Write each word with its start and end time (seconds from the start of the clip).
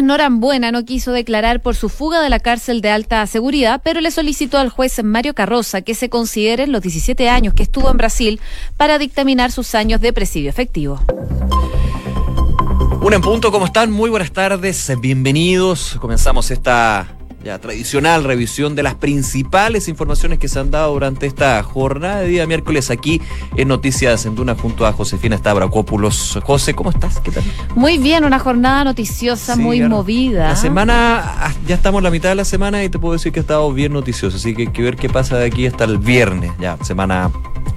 Norambuena 0.00 0.72
no 0.72 0.84
quiso 0.84 1.12
declarar 1.12 1.60
por 1.60 1.74
su 1.74 1.88
fuga 1.88 2.22
de 2.22 2.30
la 2.30 2.40
cárcel 2.40 2.80
de 2.80 2.90
alta 2.90 3.26
seguridad, 3.26 3.82
pero 3.84 4.00
le 4.00 4.10
solicitó 4.10 4.58
al 4.58 4.70
juez 4.70 5.02
Mario 5.04 5.34
Carroza 5.34 5.82
que 5.82 5.94
se 5.94 6.08
consideren 6.08 6.72
los 6.72 6.80
17 6.80 7.28
años 7.28 7.52
que 7.52 7.64
estuvo 7.64 7.90
en 7.90 7.98
Brasil 7.98 8.40
para 8.76 8.98
dictaminar 8.98 9.52
sus 9.52 9.74
años 9.74 10.00
de 10.00 10.12
presidio 10.12 10.48
efectivo. 10.48 11.00
Un 13.02 13.12
en 13.12 13.20
punto, 13.20 13.50
¿cómo 13.50 13.66
están? 13.66 13.90
Muy 13.90 14.08
buenas 14.08 14.32
tardes, 14.32 14.90
bienvenidos. 15.00 15.96
Comenzamos 16.00 16.52
esta 16.52 17.16
ya 17.44 17.58
tradicional 17.58 18.24
revisión 18.24 18.74
de 18.74 18.82
las 18.82 18.94
principales 18.94 19.88
informaciones 19.88 20.38
que 20.38 20.48
se 20.48 20.60
han 20.60 20.70
dado 20.70 20.92
durante 20.92 21.26
esta 21.26 21.62
jornada 21.62 22.20
de 22.20 22.28
día 22.28 22.46
miércoles 22.46 22.90
aquí 22.90 23.20
en 23.56 23.68
Noticias 23.68 24.26
en 24.26 24.34
Duna 24.34 24.54
junto 24.54 24.86
a 24.86 24.92
Josefina 24.92 25.36
Stavrakopoulos. 25.36 26.38
José, 26.42 26.74
¿cómo 26.74 26.90
estás? 26.90 27.20
¿Qué 27.20 27.30
tal? 27.30 27.42
Muy 27.74 27.98
bien, 27.98 28.24
una 28.24 28.38
jornada 28.38 28.84
noticiosa, 28.84 29.56
muy 29.56 29.80
movida. 29.80 30.48
La 30.48 30.56
semana, 30.56 31.20
ah, 31.22 31.52
ya 31.66 31.74
estamos 31.74 31.98
en 32.00 32.04
la 32.04 32.10
mitad 32.10 32.28
de 32.28 32.36
la 32.36 32.44
semana 32.44 32.84
y 32.84 32.88
te 32.88 32.98
puedo 32.98 33.14
decir 33.14 33.32
que 33.32 33.40
ha 33.40 33.42
estado 33.42 33.72
bien 33.72 33.92
noticiosa, 33.92 34.36
así 34.36 34.54
que 34.54 34.62
hay 34.62 34.68
que 34.68 34.82
ver 34.82 34.96
qué 34.96 35.08
pasa 35.08 35.36
de 35.36 35.46
aquí 35.46 35.66
hasta 35.66 35.84
el 35.84 35.98
viernes, 35.98 36.52
ya, 36.60 36.76
semana 36.82 37.30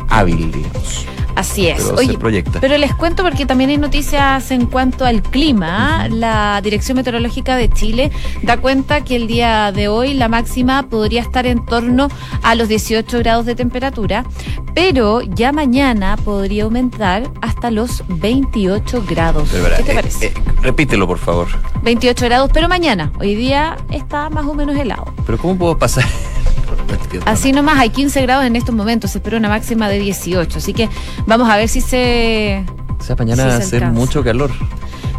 hábil, 0.10 0.52
digamos. 0.52 1.06
Así 1.36 1.68
es. 1.68 1.84
Oye, 1.92 2.18
pero 2.62 2.78
les 2.78 2.96
cuento 2.96 3.22
porque 3.22 3.46
también 3.46 3.70
hay 3.70 3.78
noticias 3.78 4.52
en 4.52 4.68
cuanto 4.68 5.04
al 5.06 5.22
clima. 5.22 6.08
La 6.10 6.62
Dirección 6.64 6.96
Meteorológica 6.96 7.58
de 7.58 7.70
Chile 7.70 8.12
da 8.42 8.58
cuenta 8.58 9.04
que 9.04 9.18
el 9.18 9.28
día 9.28 9.55
de 9.56 9.88
hoy 9.88 10.14
la 10.14 10.28
máxima 10.28 10.84
podría 10.90 11.22
estar 11.22 11.46
en 11.46 11.66
torno 11.66 12.10
a 12.44 12.56
los 12.56 12.68
18 12.68 13.20
grados 13.20 13.46
de 13.46 13.56
temperatura, 13.56 14.26
pero 14.74 15.22
ya 15.22 15.52
mañana 15.52 16.18
podría 16.18 16.66
aumentar 16.66 17.30
hasta 17.42 17.72
los 17.72 18.04
28 18.08 19.04
grados. 19.08 19.50
¿Qué 19.50 19.84
te 19.84 19.92
eh, 19.92 19.96
parece? 19.96 20.26
Eh, 20.28 20.34
repítelo, 20.62 21.08
por 21.08 21.20
favor. 21.20 21.48
28 21.84 22.26
grados, 22.26 22.52
pero 22.54 22.68
mañana. 22.68 23.12
Hoy 23.20 23.36
día 23.36 23.78
está 23.92 24.30
más 24.30 24.46
o 24.46 24.54
menos 24.54 24.76
helado. 24.76 25.06
Pero 25.26 25.38
¿cómo 25.38 25.58
puedo 25.58 25.78
pasar? 25.78 26.04
Así 27.26 27.54
nomás, 27.54 27.80
hay 27.80 27.90
15 27.90 28.22
grados 28.24 28.46
en 28.46 28.56
estos 28.56 28.76
momentos, 28.76 29.12
se 29.12 29.20
espera 29.20 29.38
una 29.38 29.50
máxima 29.50 29.88
de 29.88 30.00
18, 30.00 30.58
así 30.58 30.74
que 30.74 30.90
vamos 31.26 31.50
a 31.50 31.58
ver 31.58 31.70
si 31.70 31.82
se... 31.82 32.66
O 33.00 33.04
sea, 33.04 33.16
mañana 33.16 33.46
va 33.46 33.54
a 33.54 33.58
hacer 33.58 33.86
mucho 33.88 34.24
calor 34.24 34.52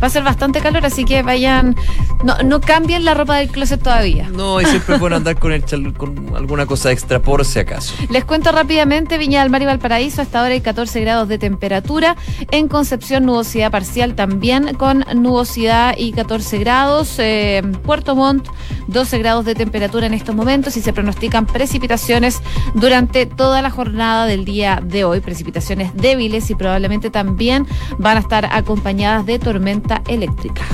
va 0.02 0.06
a 0.06 0.10
ser 0.10 0.22
bastante 0.22 0.60
calor, 0.60 0.84
así 0.84 1.04
que 1.04 1.22
vayan, 1.22 1.76
no, 2.24 2.36
no 2.44 2.60
cambien 2.60 3.04
la 3.04 3.14
ropa 3.14 3.36
del 3.36 3.48
closet 3.48 3.82
todavía. 3.82 4.28
No, 4.30 4.60
y 4.60 4.64
siempre 4.66 4.98
pueden 4.98 5.16
andar 5.16 5.38
con, 5.38 5.52
el 5.52 5.64
con 5.94 6.34
alguna 6.36 6.66
cosa 6.66 6.92
extra 6.92 7.20
por 7.20 7.44
si 7.44 7.58
acaso. 7.58 7.94
Les 8.10 8.24
cuento 8.24 8.52
rápidamente, 8.52 9.18
Viña 9.18 9.42
del 9.42 9.50
Mar 9.50 9.62
y 9.62 9.66
Valparaíso, 9.66 10.22
hasta 10.22 10.40
ahora 10.40 10.54
hay 10.54 10.60
14 10.60 11.00
grados 11.00 11.28
de 11.28 11.38
temperatura. 11.38 12.16
En 12.50 12.68
Concepción, 12.68 13.24
nubosidad 13.24 13.70
parcial 13.70 14.14
también 14.14 14.74
con 14.74 15.04
nubosidad 15.14 15.94
y 15.96 16.12
14 16.12 16.58
grados. 16.58 17.14
Eh, 17.18 17.62
Puerto 17.84 18.14
Montt, 18.14 18.48
12 18.88 19.18
grados 19.18 19.44
de 19.44 19.54
temperatura 19.54 20.06
en 20.06 20.14
estos 20.14 20.34
momentos 20.34 20.76
y 20.76 20.82
se 20.82 20.92
pronostican 20.92 21.46
precipitaciones 21.46 22.40
durante 22.74 23.26
toda 23.26 23.62
la 23.62 23.70
jornada 23.70 24.26
del 24.26 24.44
día 24.44 24.80
de 24.82 25.04
hoy. 25.04 25.20
Precipitaciones 25.20 25.94
débiles 25.94 26.50
y 26.50 26.54
probablemente 26.54 27.10
también 27.10 27.66
van 27.98 28.16
a 28.16 28.20
estar 28.20 28.46
acompañadas 28.52 29.26
de 29.26 29.38
tormentas 29.38 29.85
eléctrica. 30.08 30.64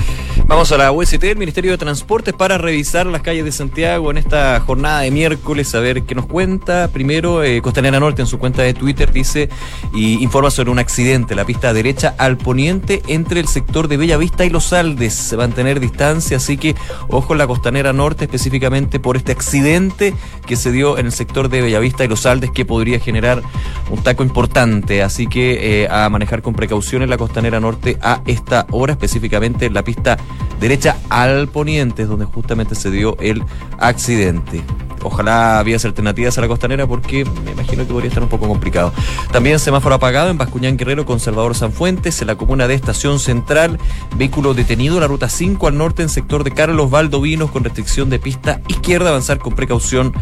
Vamos 0.45 0.71
a 0.73 0.77
la 0.77 0.91
UST, 0.91 1.23
el 1.23 1.37
Ministerio 1.37 1.71
de 1.71 1.77
Transportes, 1.77 2.33
para 2.33 2.57
revisar 2.57 3.05
las 3.05 3.21
calles 3.21 3.45
de 3.45 3.51
Santiago 3.51 4.11
en 4.11 4.17
esta 4.17 4.59
jornada 4.59 4.99
de 4.99 5.09
miércoles, 5.09 5.73
a 5.73 5.79
ver 5.79 6.03
qué 6.03 6.15
nos 6.15 6.25
cuenta. 6.25 6.89
Primero, 6.89 7.43
eh, 7.43 7.61
Costanera 7.61 7.99
Norte 7.99 8.21
en 8.21 8.27
su 8.27 8.37
cuenta 8.39 8.61
de 8.61 8.73
Twitter 8.73 9.11
dice 9.13 9.49
y 9.93 10.21
informa 10.21 10.51
sobre 10.51 10.69
un 10.69 10.79
accidente, 10.79 11.33
la 11.33 11.45
pista 11.45 11.73
derecha 11.73 12.13
al 12.17 12.37
poniente 12.37 13.01
entre 13.07 13.39
el 13.39 13.47
sector 13.47 13.87
de 13.87 13.95
Bellavista 13.95 14.43
y 14.43 14.49
Los 14.49 14.73
Aldes. 14.73 15.13
Se 15.13 15.37
va 15.37 15.45
a 15.45 15.47
mantener 15.47 15.79
distancia, 15.79 16.37
así 16.37 16.57
que 16.57 16.75
ojo 17.07 17.33
en 17.33 17.39
la 17.39 17.47
Costanera 17.47 17.93
Norte 17.93 18.25
específicamente 18.25 18.99
por 18.99 19.15
este 19.15 19.31
accidente 19.31 20.13
que 20.45 20.57
se 20.57 20.73
dio 20.73 20.97
en 20.97 21.05
el 21.05 21.13
sector 21.13 21.47
de 21.47 21.61
Bellavista 21.61 22.03
y 22.03 22.09
Los 22.09 22.25
Aldes 22.25 22.51
que 22.51 22.65
podría 22.65 22.99
generar 22.99 23.41
un 23.89 24.03
taco 24.03 24.23
importante. 24.23 25.03
Así 25.03 25.27
que 25.27 25.83
eh, 25.83 25.87
a 25.89 26.09
manejar 26.09 26.41
con 26.41 26.53
precaución 26.53 27.01
en 27.01 27.09
la 27.09 27.17
Costanera 27.17 27.61
Norte 27.61 27.97
a 28.01 28.21
esta 28.25 28.67
hora, 28.71 28.91
específicamente 28.91 29.65
en 29.65 29.73
la 29.73 29.83
pista 29.83 30.17
derecha 30.59 30.97
al 31.09 31.47
poniente, 31.47 32.03
es 32.03 32.09
donde 32.09 32.25
justamente 32.25 32.75
se 32.75 32.91
dio 32.91 33.17
el 33.19 33.43
accidente. 33.79 34.63
Ojalá 35.03 35.61
vías 35.63 35.83
alternativas 35.83 36.37
a 36.37 36.41
la 36.41 36.47
costanera 36.47 36.87
porque 36.87 37.25
me 37.43 37.51
imagino 37.51 37.85
que 37.85 37.91
podría 37.91 38.07
estar 38.07 38.23
un 38.23 38.29
poco 38.29 38.47
complicado. 38.47 38.93
También 39.31 39.59
semáforo 39.59 39.95
apagado 39.95 40.29
en 40.29 40.37
Bascuñán 40.37 40.77
Guerrero 40.77 41.05
con 41.05 41.19
Salvador 41.19 41.55
Sanfuentes, 41.55 42.21
en 42.21 42.27
la 42.27 42.35
comuna 42.35 42.67
de 42.67 42.75
Estación 42.75 43.19
Central. 43.19 43.79
Vehículo 44.15 44.53
detenido 44.53 44.95
en 44.95 45.01
la 45.01 45.07
ruta 45.07 45.27
5 45.27 45.67
al 45.67 45.77
norte 45.77 46.03
en 46.03 46.09
sector 46.09 46.43
de 46.45 46.51
Carlos 46.51 46.89
Valdovinos 46.89 47.51
con 47.51 47.65
restricción 47.65 48.09
de 48.09 48.19
pista 48.19 48.61
izquierda. 48.69 49.09
Avanzar 49.09 49.39
con 49.39 49.55
precaución 49.55 50.13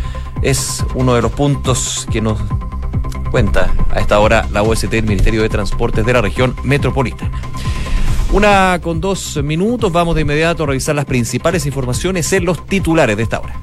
es 0.42 0.84
uno 0.96 1.14
de 1.14 1.22
los 1.22 1.32
puntos 1.32 2.08
que 2.12 2.22
nos 2.22 2.40
cuenta 3.30 3.72
a 3.92 4.00
esta 4.00 4.20
hora 4.20 4.48
la 4.52 4.64
OST, 4.64 4.94
el 4.94 5.06
Ministerio 5.06 5.44
de 5.44 5.50
Transportes 5.50 6.06
de 6.06 6.14
la 6.14 6.22
región 6.22 6.56
metropolitana. 6.64 7.32
Una 8.34 8.80
con 8.82 9.02
dos 9.02 9.38
minutos, 9.44 9.92
vamos 9.92 10.16
de 10.16 10.22
inmediato 10.22 10.64
a 10.64 10.68
revisar 10.68 10.96
las 10.96 11.04
principales 11.04 11.66
informaciones 11.66 12.32
en 12.32 12.46
los 12.46 12.66
titulares 12.66 13.18
de 13.18 13.24
esta 13.24 13.42
hora. 13.42 13.60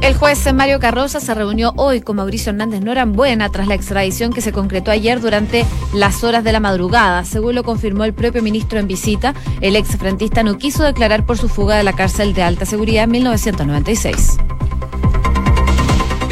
El 0.00 0.14
juez 0.14 0.52
Mario 0.52 0.80
Carroza 0.80 1.20
se 1.20 1.34
reunió 1.34 1.74
hoy 1.76 2.00
con 2.00 2.16
Mauricio 2.16 2.50
Hernández 2.50 2.80
Norambuena 2.80 3.50
tras 3.50 3.68
la 3.68 3.74
extradición 3.74 4.32
que 4.32 4.40
se 4.40 4.52
concretó 4.52 4.90
ayer 4.90 5.20
durante 5.20 5.66
las 5.92 6.24
horas 6.24 6.42
de 6.42 6.52
la 6.52 6.60
madrugada. 6.60 7.24
Según 7.24 7.54
lo 7.54 7.64
confirmó 7.64 8.04
el 8.04 8.14
propio 8.14 8.42
ministro 8.42 8.78
en 8.78 8.86
visita, 8.86 9.34
el 9.60 9.76
ex 9.76 9.96
frentista 9.96 10.42
no 10.42 10.56
quiso 10.56 10.84
declarar 10.84 11.26
por 11.26 11.36
su 11.36 11.48
fuga 11.48 11.76
de 11.76 11.84
la 11.84 11.92
cárcel 11.92 12.32
de 12.32 12.42
alta 12.42 12.64
seguridad 12.64 13.04
en 13.04 13.10
1996. 13.12 14.38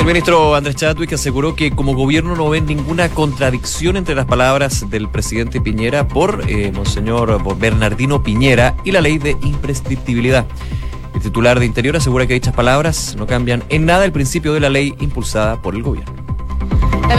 El 0.03 0.09
ministro 0.09 0.57
Andrés 0.57 0.75
Chadwick 0.75 1.13
aseguró 1.13 1.55
que 1.55 1.71
como 1.71 1.95
gobierno 1.95 2.35
no 2.35 2.51
ven 2.51 2.67
ninguna 2.67 3.09
contradicción 3.09 3.97
entre 3.97 4.17
las 4.17 4.27
palabras 4.27 4.91
del 4.91 5.09
presidente 5.09 5.61
Piñera 5.61 6.09
por 6.09 6.43
eh, 6.49 6.73
Monseñor 6.73 7.41
Bernardino 7.57 8.21
Piñera 8.21 8.77
y 8.83 8.91
la 8.91 9.01
ley 9.01 9.19
de 9.19 9.37
imprescriptibilidad. 9.43 10.45
El 11.15 11.21
titular 11.21 11.61
de 11.61 11.67
Interior 11.67 11.95
asegura 11.95 12.27
que 12.27 12.35
dichas 12.35 12.53
palabras 12.53 13.15
no 13.17 13.29
cambian 13.29 13.63
en 13.69 13.87
nada 13.87 14.05
el 14.05 14.11
principio 14.11 14.53
de 14.53 14.59
la 14.59 14.71
ley 14.71 14.93
impulsada 14.99 15.63
por 15.63 15.77
el 15.77 15.85
gobierno. 15.85 16.22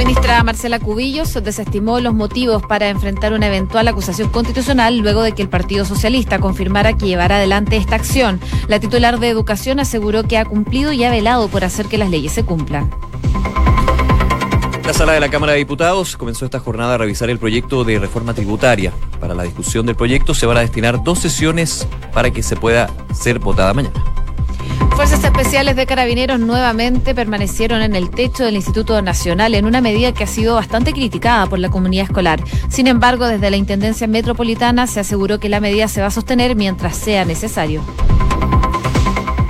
Ministra 0.04 0.44
Marcela 0.44 0.80
Cubillos 0.80 1.34
desestimó 1.42 2.02
los 2.02 2.14
motivos 2.14 2.62
para 2.62 2.90
enfrentar 2.90 3.32
una 3.32 3.48
eventual 3.48 3.88
acusación 3.88 4.30
constitucional 4.30 4.98
luego 4.98 5.22
de 5.22 5.32
que 5.32 5.42
el 5.42 5.48
Partido 5.48 5.86
Socialista 5.86 6.40
confirmara 6.40 6.98
que 6.98 7.08
llevará 7.08 7.38
adelante 7.38 7.78
esta 7.78 7.96
acción. 7.96 8.42
La 8.68 8.82
titular 8.82 9.22
de 9.22 9.30
Educación 9.30 9.80
aseguró 9.80 10.24
que 10.24 10.38
ha 10.38 10.44
cumplido 10.44 10.92
y 10.92 11.06
ha 11.06 11.10
velado 11.10 11.48
por 11.48 11.64
hacer 11.64 11.86
que 11.86 11.98
las 11.98 12.10
leyes 12.10 12.34
se 12.34 12.44
cumplan. 12.44 12.90
La 14.86 14.92
sala 14.92 15.14
de 15.14 15.22
la 15.22 15.30
Cámara 15.30 15.54
de 15.54 15.60
Diputados 15.60 16.18
comenzó 16.18 16.44
esta 16.44 16.60
jornada 16.60 16.96
a 16.96 16.98
revisar 16.98 17.30
el 17.30 17.40
proyecto 17.40 17.86
de 17.86 17.98
reforma 17.98 18.34
tributaria. 18.34 18.92
Para 19.22 19.34
la 19.34 19.44
discusión 19.44 19.86
del 19.86 19.96
proyecto 19.96 20.34
se 20.34 20.46
van 20.46 20.58
a 20.58 20.62
destinar 20.62 21.02
dos 21.02 21.20
sesiones 21.20 21.88
para 22.14 22.30
que 22.30 22.44
se 22.44 22.58
pueda 22.58 22.90
ser 23.14 23.40
votada 23.40 23.74
mañana. 23.74 24.23
Fuerzas 24.96 25.24
especiales 25.24 25.76
de 25.76 25.86
carabineros 25.86 26.40
nuevamente 26.40 27.16
permanecieron 27.16 27.82
en 27.82 27.96
el 27.96 28.10
techo 28.10 28.44
del 28.44 28.56
Instituto 28.56 29.02
Nacional 29.02 29.56
en 29.56 29.66
una 29.66 29.82
medida 29.82 30.14
que 30.14 30.24
ha 30.24 30.28
sido 30.28 30.56
bastante 30.56 30.94
criticada 30.94 31.48
por 31.48 31.60
la 31.60 31.70
comunidad 31.70 32.06
escolar. 32.06 32.44
Sin 32.70 32.88
embargo, 32.88 33.28
desde 33.28 33.50
la 33.50 33.58
Intendencia 33.58 34.08
Metropolitana 34.08 34.86
se 34.88 35.00
aseguró 35.00 35.40
que 35.40 35.50
la 35.50 35.60
medida 35.60 35.88
se 35.88 36.02
va 36.02 36.08
a 36.08 36.12
sostener 36.12 36.56
mientras 36.56 36.96
sea 36.96 37.26
necesario. 37.26 37.82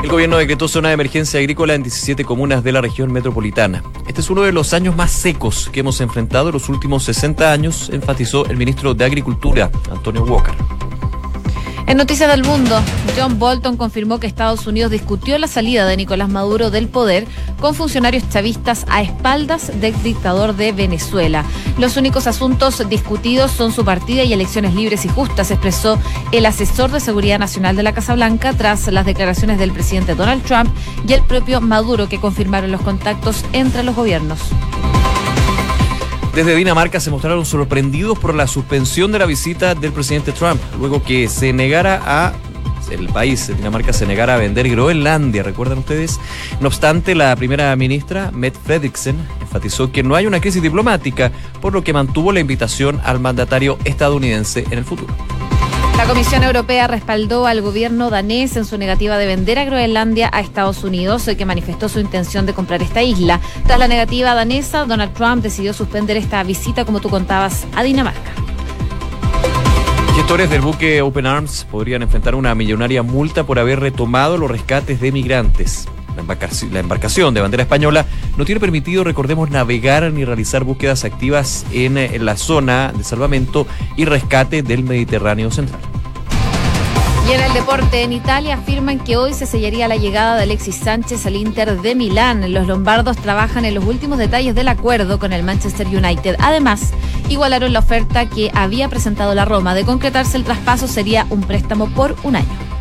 El 0.04 0.10
gobierno 0.10 0.38
decretó 0.38 0.68
zona 0.68 0.90
de 0.90 0.96
emergencia 0.96 1.40
agrícola 1.40 1.76
en 1.76 1.84
17 1.84 2.26
comunas 2.26 2.62
de 2.64 2.74
la 2.74 2.82
región 2.82 3.12
metropolitana. 3.12 3.84
Este 4.06 4.20
es 4.20 4.30
uno 4.30 4.42
de 4.42 4.52
los 4.52 4.74
años 4.74 4.96
más 4.96 5.12
secos 5.12 5.70
que 5.72 5.80
hemos 5.80 6.02
enfrentado 6.02 6.50
en 6.50 6.54
los 6.54 6.68
últimos 6.68 7.04
60 7.04 7.52
años, 7.52 7.90
enfatizó 7.92 8.46
el 8.48 8.58
ministro 8.58 8.94
de 8.94 9.06
Agricultura, 9.06 9.72
Antonio 9.90 10.24
Walker. 10.24 10.56
En 11.86 11.98
Noticias 11.98 12.30
del 12.30 12.44
Mundo, 12.44 12.82
John 13.18 13.40
Bolton 13.40 13.76
confirmó 13.76 14.20
que 14.20 14.26
Estados 14.26 14.66
Unidos 14.68 14.92
discutió 14.92 15.38
la 15.38 15.48
salida 15.48 15.86
de 15.86 15.98
Nicolás 15.98 16.30
Maduro 16.30 16.72
del 16.72 16.88
poder 16.88 17.28
con 17.60 17.76
funcionarios 17.76 18.28
chavistas 18.30 18.86
a 18.90 19.02
espaldas 19.02 19.72
del 19.82 20.02
dictador 20.02 20.56
de 20.56 20.72
Venezuela. 20.72 21.44
Los 21.78 21.98
únicos 21.98 22.26
asuntos 22.26 22.88
discutidos 22.90 23.52
son 23.52 23.74
su 23.74 23.84
partida 23.84 24.24
y 24.24 24.32
elecciones 24.32 24.74
libres 24.74 25.04
y 25.06 25.10
justas, 25.10 25.52
expresó 25.52 26.00
el 26.32 26.46
asesor 26.46 26.90
de 26.90 27.00
Seguridad 27.00 27.38
Nacional 27.38 27.76
de 27.76 27.84
la 27.84 27.94
Casa 27.94 28.16
Blanca 28.16 28.54
tras 28.54 28.88
las 28.88 29.06
declaraciones 29.06 29.60
del 29.60 29.74
presidente 29.74 30.16
Donald 30.16 30.44
Trump 30.44 30.70
y 31.08 31.14
el 31.14 31.22
propio 31.24 31.60
Maduro 31.60 32.08
que 32.08 32.20
confirmaron 32.20 32.72
los 32.72 32.82
contactos 32.82 33.44
entre 33.52 33.84
los 33.84 33.96
gobiernos. 33.96 34.40
Desde 36.34 36.56
Dinamarca 36.56 37.00
se 37.00 37.12
mostraron 37.12 37.46
sorprendidos 37.46 38.18
por 38.18 38.34
la 38.34 38.48
suspensión 38.48 39.12
de 39.12 39.20
la 39.20 39.28
visita 39.28 39.76
del 39.76 39.92
presidente 39.92 40.32
Trump, 40.32 40.60
luego 40.80 41.04
que 41.04 41.28
se 41.28 41.54
negara 41.54 42.02
a 42.04 42.34
el 42.92 43.08
país, 43.08 43.52
Dinamarca, 43.56 43.94
se 43.94 44.06
negara 44.06 44.36
a 44.36 44.38
vender 44.38 44.70
Groenlandia, 44.70 45.44
¿recuerdan 45.44 45.80
ustedes? 45.80 46.20
No 46.60 46.68
obstante, 46.68 47.16
la 47.16 47.36
primera 47.36 47.76
ministra, 47.76 48.32
Mette 48.32 48.58
Frederiksen, 48.58 49.16
enfatizó 49.42 49.92
que 49.92 50.04
no 50.04 50.16
hay 50.16 50.26
una 50.26 50.42
crisis 50.42 50.62
diplomática, 50.62 51.32
por 51.62 51.74
lo 51.74 51.84
que 51.84 51.94
mantuvo 51.94 52.32
la 52.32 52.40
invitación 52.40 53.00
al 53.04 53.20
mandatario 53.20 53.78
estadounidense 53.86 54.66
en 54.70 54.80
el 54.80 54.86
futuro. 54.86 55.14
La 56.04 56.10
Comisión 56.10 56.44
Europea 56.44 56.88
respaldó 56.88 57.48
al 57.48 57.62
gobierno 57.62 58.10
danés 58.10 58.58
en 58.58 58.66
su 58.66 58.78
negativa 58.78 59.18
de 59.18 59.26
vender 59.26 59.58
a 59.58 59.64
Groenlandia 59.64 60.30
a 60.34 60.42
Estados 60.42 60.84
Unidos, 60.84 61.30
que 61.38 61.46
manifestó 61.46 61.88
su 61.88 62.02
intención 62.02 62.46
de 62.46 62.54
comprar 62.54 62.84
esta 62.84 63.02
isla. 63.02 63.40
Tras 63.66 63.80
la 63.80 63.88
negativa 63.88 64.36
danesa, 64.36 64.84
Donald 64.84 65.14
Trump 65.14 65.42
decidió 65.42 65.72
suspender 65.72 66.18
esta 66.18 66.44
visita, 66.44 66.84
como 66.84 67.00
tú 67.00 67.08
contabas, 67.08 67.66
a 67.74 67.84
Dinamarca. 67.84 68.34
Gestores 70.14 70.50
del 70.50 70.60
buque 70.60 71.02
Open 71.02 71.26
Arms 71.26 71.66
podrían 71.72 72.02
enfrentar 72.02 72.36
una 72.36 72.54
millonaria 72.54 73.02
multa 73.02 73.46
por 73.46 73.58
haber 73.58 73.80
retomado 73.80 74.38
los 74.38 74.52
rescates 74.52 75.00
de 75.00 75.14
migrantes. 75.14 75.88
La 76.18 76.80
embarcación, 76.82 77.34
de 77.34 77.40
bandera 77.40 77.64
española 77.64 78.06
no 78.36 78.44
tiene 78.44 78.60
permitido, 78.60 79.06
recordemos, 79.06 79.50
navegar 79.50 80.12
ni 80.12 80.26
realizar 80.26 80.66
búsquedas 80.66 81.06
activas 81.06 81.66
en, 81.72 81.98
en 81.98 82.26
la 82.26 82.36
zona 82.36 82.92
de 82.92 83.06
salvamento 83.06 83.66
y 83.96 84.04
rescate 84.04 84.64
del 84.64 84.84
Mediterráneo 84.84 85.50
Central. 85.50 85.93
Y 87.26 87.32
en 87.32 87.40
el 87.40 87.54
deporte, 87.54 88.04
en 88.04 88.12
Italia 88.12 88.56
afirman 88.56 89.00
que 89.00 89.16
hoy 89.16 89.34
se 89.34 89.46
sellaría 89.46 89.88
la 89.88 89.96
llegada 89.96 90.36
de 90.36 90.44
Alexis 90.44 90.76
Sánchez 90.76 91.26
al 91.26 91.38
Inter 91.38 91.82
de 91.82 91.96
Milán. 91.96 92.52
Los 92.52 92.68
lombardos 92.68 93.16
trabajan 93.16 93.64
en 93.64 93.76
los 93.76 93.86
últimos 93.86 94.18
detalles 94.18 94.56
del 94.56 94.68
acuerdo 94.68 95.20
con 95.20 95.32
el 95.32 95.42
Manchester 95.42 95.88
United. 95.88 96.36
Además, 96.40 96.92
igualaron 97.30 97.72
la 97.72 97.80
oferta 97.80 98.28
que 98.28 98.52
había 98.54 98.90
presentado 98.90 99.34
la 99.36 99.46
Roma. 99.46 99.74
De 99.74 99.86
concretarse 99.86 100.36
el 100.36 100.44
traspaso 100.44 100.88
sería 100.90 101.26
un 101.30 101.42
préstamo 101.42 101.88
por 101.92 102.14
un 102.24 102.36
año. 102.36 102.74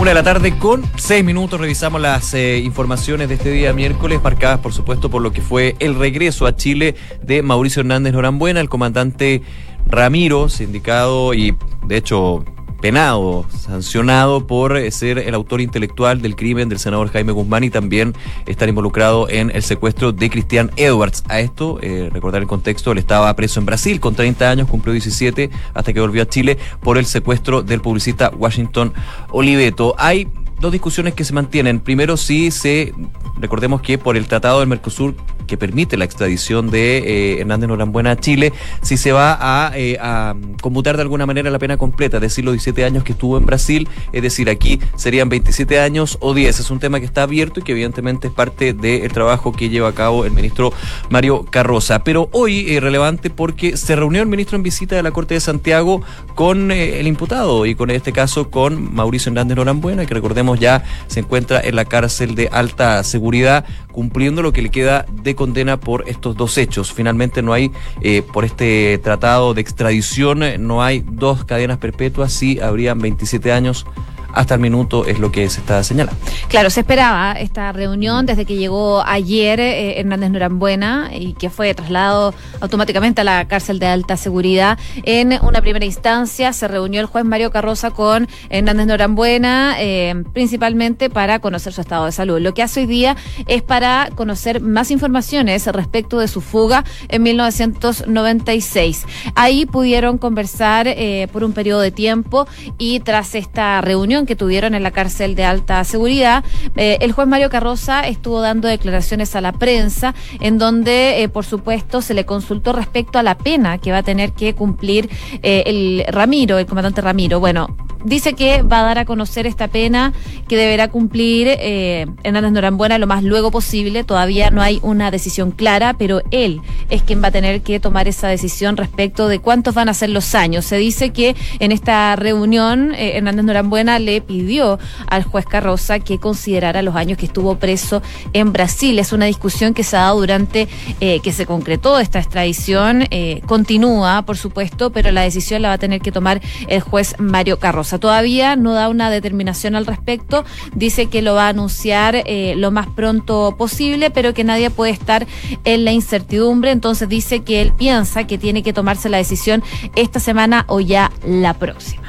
Una 0.00 0.12
de 0.12 0.14
la 0.14 0.22
tarde 0.22 0.56
con 0.56 0.84
seis 0.96 1.24
minutos 1.24 1.60
revisamos 1.60 2.00
las 2.00 2.32
eh, 2.32 2.58
informaciones 2.58 3.28
de 3.28 3.34
este 3.34 3.50
día 3.50 3.72
miércoles, 3.72 4.20
marcadas 4.22 4.60
por 4.60 4.72
supuesto 4.72 5.10
por 5.10 5.20
lo 5.20 5.32
que 5.32 5.42
fue 5.42 5.76
el 5.80 5.96
regreso 5.96 6.46
a 6.46 6.54
Chile 6.56 6.94
de 7.22 7.42
Mauricio 7.42 7.80
Hernández 7.80 8.12
Norambuena, 8.12 8.60
el 8.60 8.68
comandante 8.68 9.42
Ramiro, 9.84 10.48
sindicado 10.48 11.34
y 11.34 11.54
de 11.84 11.96
hecho 11.96 12.44
penado, 12.80 13.46
sancionado 13.50 14.46
por 14.46 14.76
eh, 14.76 14.90
ser 14.90 15.18
el 15.18 15.34
autor 15.34 15.60
intelectual 15.60 16.22
del 16.22 16.36
crimen 16.36 16.68
del 16.68 16.78
senador 16.78 17.10
Jaime 17.10 17.32
Guzmán 17.32 17.64
y 17.64 17.70
también 17.70 18.14
estar 18.46 18.68
involucrado 18.68 19.28
en 19.28 19.50
el 19.54 19.62
secuestro 19.62 20.12
de 20.12 20.30
Cristian 20.30 20.70
Edwards. 20.76 21.22
A 21.28 21.40
esto, 21.40 21.78
eh, 21.82 22.08
recordar 22.12 22.42
el 22.42 22.48
contexto, 22.48 22.92
él 22.92 22.98
estaba 22.98 23.34
preso 23.36 23.60
en 23.60 23.66
Brasil 23.66 24.00
con 24.00 24.14
30 24.14 24.50
años, 24.50 24.68
cumplió 24.68 24.92
17 24.92 25.50
hasta 25.74 25.92
que 25.92 26.00
volvió 26.00 26.22
a 26.22 26.28
Chile 26.28 26.58
por 26.80 26.98
el 26.98 27.06
secuestro 27.06 27.62
del 27.62 27.80
publicista 27.80 28.32
Washington 28.36 28.92
Oliveto. 29.30 29.94
Hay 29.98 30.28
dos 30.60 30.72
discusiones 30.72 31.14
que 31.14 31.24
se 31.24 31.32
mantienen. 31.32 31.80
Primero, 31.80 32.16
si 32.16 32.50
se, 32.50 32.92
recordemos 33.40 33.80
que 33.80 33.98
por 33.98 34.16
el 34.16 34.26
Tratado 34.26 34.60
del 34.60 34.68
Mercosur 34.68 35.14
que 35.46 35.56
permite 35.56 35.96
la 35.96 36.04
extradición 36.04 36.70
de 36.70 36.98
eh, 36.98 37.40
Hernández 37.40 37.68
Norambuena 37.68 38.12
a 38.12 38.16
Chile, 38.16 38.52
si 38.82 38.96
se 38.96 39.10
va 39.10 39.36
a, 39.40 39.76
eh, 39.76 39.98
a, 40.00 40.36
conmutar 40.62 40.94
de 40.94 41.02
alguna 41.02 41.26
manera 41.26 41.50
la 41.50 41.58
pena 41.58 41.76
completa, 41.76 42.18
es 42.18 42.20
decir, 42.22 42.44
los 42.44 42.52
17 42.54 42.84
años 42.84 43.02
que 43.02 43.12
estuvo 43.12 43.36
en 43.36 43.46
Brasil, 43.46 43.88
es 44.12 44.22
decir, 44.22 44.48
aquí 44.48 44.78
serían 44.94 45.28
27 45.28 45.80
años 45.80 46.18
o 46.20 46.34
10. 46.34 46.60
Es 46.60 46.70
un 46.70 46.78
tema 46.78 47.00
que 47.00 47.06
está 47.06 47.24
abierto 47.24 47.58
y 47.58 47.62
que 47.64 47.72
evidentemente 47.72 48.28
es 48.28 48.32
parte 48.32 48.72
del 48.72 49.10
trabajo 49.10 49.50
que 49.50 49.68
lleva 49.70 49.88
a 49.88 49.92
cabo 49.92 50.24
el 50.24 50.30
ministro 50.30 50.72
Mario 51.08 51.44
Carroza. 51.50 52.04
Pero 52.04 52.28
hoy 52.30 52.66
es 52.68 52.80
relevante 52.80 53.28
porque 53.28 53.76
se 53.76 53.96
reunió 53.96 54.22
el 54.22 54.28
ministro 54.28 54.56
en 54.56 54.62
visita 54.62 54.94
de 54.94 55.02
la 55.02 55.10
Corte 55.10 55.34
de 55.34 55.40
Santiago 55.40 56.02
con 56.36 56.70
eh, 56.70 57.00
el 57.00 57.08
imputado 57.08 57.66
y 57.66 57.74
con 57.74 57.90
este 57.90 58.12
caso 58.12 58.50
con 58.50 58.94
Mauricio 58.94 59.30
Hernández 59.30 59.56
Norambuena, 59.56 60.06
que 60.06 60.14
recordemos 60.14 60.49
ya 60.54 60.84
se 61.06 61.20
encuentra 61.20 61.60
en 61.60 61.76
la 61.76 61.84
cárcel 61.84 62.34
de 62.34 62.48
alta 62.52 63.02
seguridad 63.04 63.64
cumpliendo 63.92 64.42
lo 64.42 64.52
que 64.52 64.62
le 64.62 64.70
queda 64.70 65.04
de 65.10 65.34
condena 65.34 65.78
por 65.78 66.08
estos 66.08 66.36
dos 66.36 66.56
hechos. 66.58 66.92
Finalmente 66.92 67.42
no 67.42 67.52
hay, 67.52 67.70
eh, 68.02 68.22
por 68.22 68.44
este 68.44 68.98
tratado 68.98 69.54
de 69.54 69.60
extradición, 69.60 70.42
no 70.58 70.82
hay 70.82 71.04
dos 71.06 71.44
cadenas 71.44 71.78
perpetuas, 71.78 72.32
sí 72.32 72.60
habrían 72.60 72.98
27 73.00 73.52
años 73.52 73.86
hasta 74.34 74.54
el 74.54 74.60
minuto 74.60 75.04
es 75.04 75.18
lo 75.18 75.32
que 75.32 75.48
se 75.48 75.60
está 75.60 75.82
señalando. 75.82 76.20
Claro, 76.48 76.70
se 76.70 76.80
esperaba 76.80 77.32
esta 77.32 77.72
reunión 77.72 78.26
desde 78.26 78.44
que 78.44 78.56
llegó 78.56 79.02
ayer 79.06 79.60
eh, 79.60 80.00
Hernández 80.00 80.30
Norambuena 80.30 81.10
y 81.12 81.34
que 81.34 81.50
fue 81.50 81.74
trasladado 81.74 82.34
automáticamente 82.60 83.20
a 83.20 83.24
la 83.24 83.46
cárcel 83.46 83.78
de 83.78 83.86
alta 83.86 84.16
seguridad. 84.16 84.78
En 85.04 85.38
una 85.42 85.60
primera 85.60 85.84
instancia 85.84 86.52
se 86.52 86.68
reunió 86.68 87.00
el 87.00 87.06
juez 87.06 87.24
Mario 87.24 87.50
Carroza 87.50 87.90
con 87.90 88.28
Hernández 88.48 88.86
Norambuena, 88.86 89.76
eh, 89.78 90.24
principalmente 90.32 91.10
para 91.10 91.38
conocer 91.38 91.72
su 91.72 91.80
estado 91.80 92.06
de 92.06 92.12
salud. 92.12 92.40
Lo 92.40 92.54
que 92.54 92.62
hace 92.62 92.80
hoy 92.80 92.86
día 92.86 93.16
es 93.46 93.62
para 93.62 94.10
conocer 94.14 94.60
más 94.60 94.90
informaciones 94.90 95.66
respecto 95.66 96.18
de 96.18 96.28
su 96.28 96.40
fuga 96.40 96.84
en 97.08 97.22
1996. 97.22 99.06
Ahí 99.34 99.66
pudieron 99.66 100.18
conversar 100.18 100.86
eh, 100.88 101.28
por 101.32 101.44
un 101.44 101.52
periodo 101.52 101.80
de 101.80 101.90
tiempo 101.90 102.46
y 102.78 103.00
tras 103.00 103.34
esta 103.34 103.80
reunión 103.80 104.19
que 104.26 104.36
tuvieron 104.36 104.74
en 104.74 104.82
la 104.82 104.90
cárcel 104.90 105.34
de 105.34 105.44
alta 105.44 105.82
seguridad, 105.84 106.44
eh, 106.76 106.98
el 107.00 107.12
juez 107.12 107.26
Mario 107.26 107.50
Carroza 107.50 108.00
estuvo 108.00 108.40
dando 108.40 108.68
declaraciones 108.68 109.34
a 109.36 109.40
la 109.40 109.52
prensa 109.52 110.14
en 110.40 110.58
donde, 110.58 111.22
eh, 111.22 111.28
por 111.28 111.44
supuesto, 111.44 112.02
se 112.02 112.14
le 112.14 112.24
consultó 112.24 112.72
respecto 112.72 113.18
a 113.18 113.22
la 113.22 113.36
pena 113.36 113.78
que 113.78 113.92
va 113.92 113.98
a 113.98 114.02
tener 114.02 114.32
que 114.32 114.54
cumplir 114.54 115.08
eh, 115.42 115.64
el 115.66 116.04
Ramiro, 116.08 116.58
el 116.58 116.66
comandante 116.66 117.00
Ramiro. 117.00 117.40
Bueno, 117.40 117.76
dice 118.04 118.34
que 118.34 118.62
va 118.62 118.80
a 118.80 118.84
dar 118.84 118.98
a 118.98 119.04
conocer 119.04 119.46
esta 119.46 119.68
pena 119.68 120.12
que 120.48 120.56
deberá 120.56 120.88
cumplir 120.88 121.48
eh, 121.48 122.06
Hernández 122.22 122.52
Norambuena 122.52 122.98
lo 122.98 123.06
más 123.06 123.22
luego 123.22 123.50
posible. 123.50 124.04
Todavía 124.04 124.50
no 124.50 124.62
hay 124.62 124.80
una 124.82 125.10
decisión 125.10 125.50
clara, 125.50 125.94
pero 125.94 126.22
él 126.30 126.60
es 126.88 127.02
quien 127.02 127.22
va 127.22 127.28
a 127.28 127.30
tener 127.30 127.62
que 127.62 127.80
tomar 127.80 128.08
esa 128.08 128.28
decisión 128.28 128.76
respecto 128.76 129.28
de 129.28 129.38
cuántos 129.38 129.74
van 129.74 129.88
a 129.88 129.94
ser 129.94 130.10
los 130.10 130.34
años. 130.34 130.64
Se 130.64 130.76
dice 130.76 131.10
que 131.10 131.36
en 131.58 131.72
esta 131.72 132.16
reunión 132.16 132.94
eh, 132.94 133.16
Hernández 133.16 133.44
Norambuena 133.44 133.98
le 133.98 134.20
pidió 134.20 134.78
al 135.06 135.24
juez 135.24 135.46
Carroza 135.46 135.98
que 135.98 136.18
considerara 136.18 136.82
los 136.82 136.96
años 136.96 137.18
que 137.18 137.26
estuvo 137.26 137.56
preso 137.56 138.02
en 138.32 138.52
Brasil. 138.52 138.98
Es 138.98 139.12
una 139.12 139.26
discusión 139.26 139.74
que 139.74 139.84
se 139.84 139.96
ha 139.96 140.00
dado 140.00 140.20
durante 140.20 140.68
eh, 141.00 141.20
que 141.22 141.32
se 141.32 141.46
concretó 141.46 141.98
esta 141.98 142.18
extradición. 142.18 143.06
Continúa, 143.46 144.22
por 144.22 144.36
supuesto, 144.36 144.90
pero 144.90 145.10
la 145.10 145.22
decisión 145.22 145.62
la 145.62 145.68
va 145.68 145.74
a 145.74 145.78
tener 145.78 146.00
que 146.00 146.12
tomar 146.12 146.40
el 146.68 146.80
juez 146.80 147.14
Mario 147.18 147.58
Carroza. 147.58 147.89
Todavía 147.98 148.56
no 148.56 148.72
da 148.72 148.88
una 148.88 149.10
determinación 149.10 149.74
al 149.74 149.86
respecto, 149.86 150.44
dice 150.74 151.06
que 151.06 151.22
lo 151.22 151.34
va 151.34 151.46
a 151.46 151.48
anunciar 151.48 152.16
eh, 152.16 152.54
lo 152.56 152.70
más 152.70 152.86
pronto 152.88 153.54
posible, 153.58 154.10
pero 154.10 154.34
que 154.34 154.44
nadie 154.44 154.70
puede 154.70 154.92
estar 154.92 155.26
en 155.64 155.84
la 155.84 155.92
incertidumbre, 155.92 156.70
entonces 156.70 157.08
dice 157.08 157.40
que 157.40 157.60
él 157.60 157.72
piensa 157.72 158.26
que 158.26 158.38
tiene 158.38 158.62
que 158.62 158.72
tomarse 158.72 159.08
la 159.08 159.18
decisión 159.18 159.62
esta 159.96 160.20
semana 160.20 160.64
o 160.68 160.80
ya 160.80 161.10
la 161.26 161.54
próxima. 161.54 162.00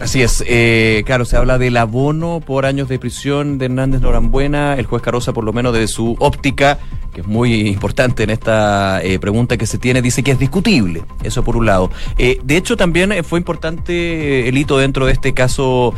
Así 0.00 0.22
es, 0.22 0.42
eh, 0.48 1.04
claro, 1.06 1.24
se 1.24 1.36
habla 1.36 1.56
del 1.56 1.76
abono 1.76 2.40
por 2.44 2.66
años 2.66 2.88
de 2.88 2.98
prisión 2.98 3.58
de 3.58 3.66
Hernández 3.66 4.00
Norambuena, 4.00 4.74
el 4.74 4.86
juez 4.86 5.02
Carosa 5.02 5.32
por 5.32 5.44
lo 5.44 5.52
menos 5.52 5.72
desde 5.72 5.86
su 5.86 6.16
óptica 6.18 6.80
que 7.14 7.20
es 7.20 7.26
muy 7.26 7.68
importante 7.68 8.24
en 8.24 8.30
esta 8.30 9.02
eh, 9.02 9.18
pregunta 9.20 9.56
que 9.56 9.66
se 9.66 9.78
tiene, 9.78 10.02
dice 10.02 10.22
que 10.22 10.32
es 10.32 10.38
discutible. 10.38 11.04
Eso 11.22 11.44
por 11.44 11.56
un 11.56 11.64
lado. 11.64 11.90
Eh, 12.18 12.40
de 12.42 12.56
hecho, 12.56 12.76
también 12.76 13.12
eh, 13.12 13.22
fue 13.22 13.38
importante 13.38 14.48
el 14.48 14.58
hito 14.58 14.76
dentro 14.76 15.06
de 15.06 15.12
este 15.12 15.32
caso 15.32 15.94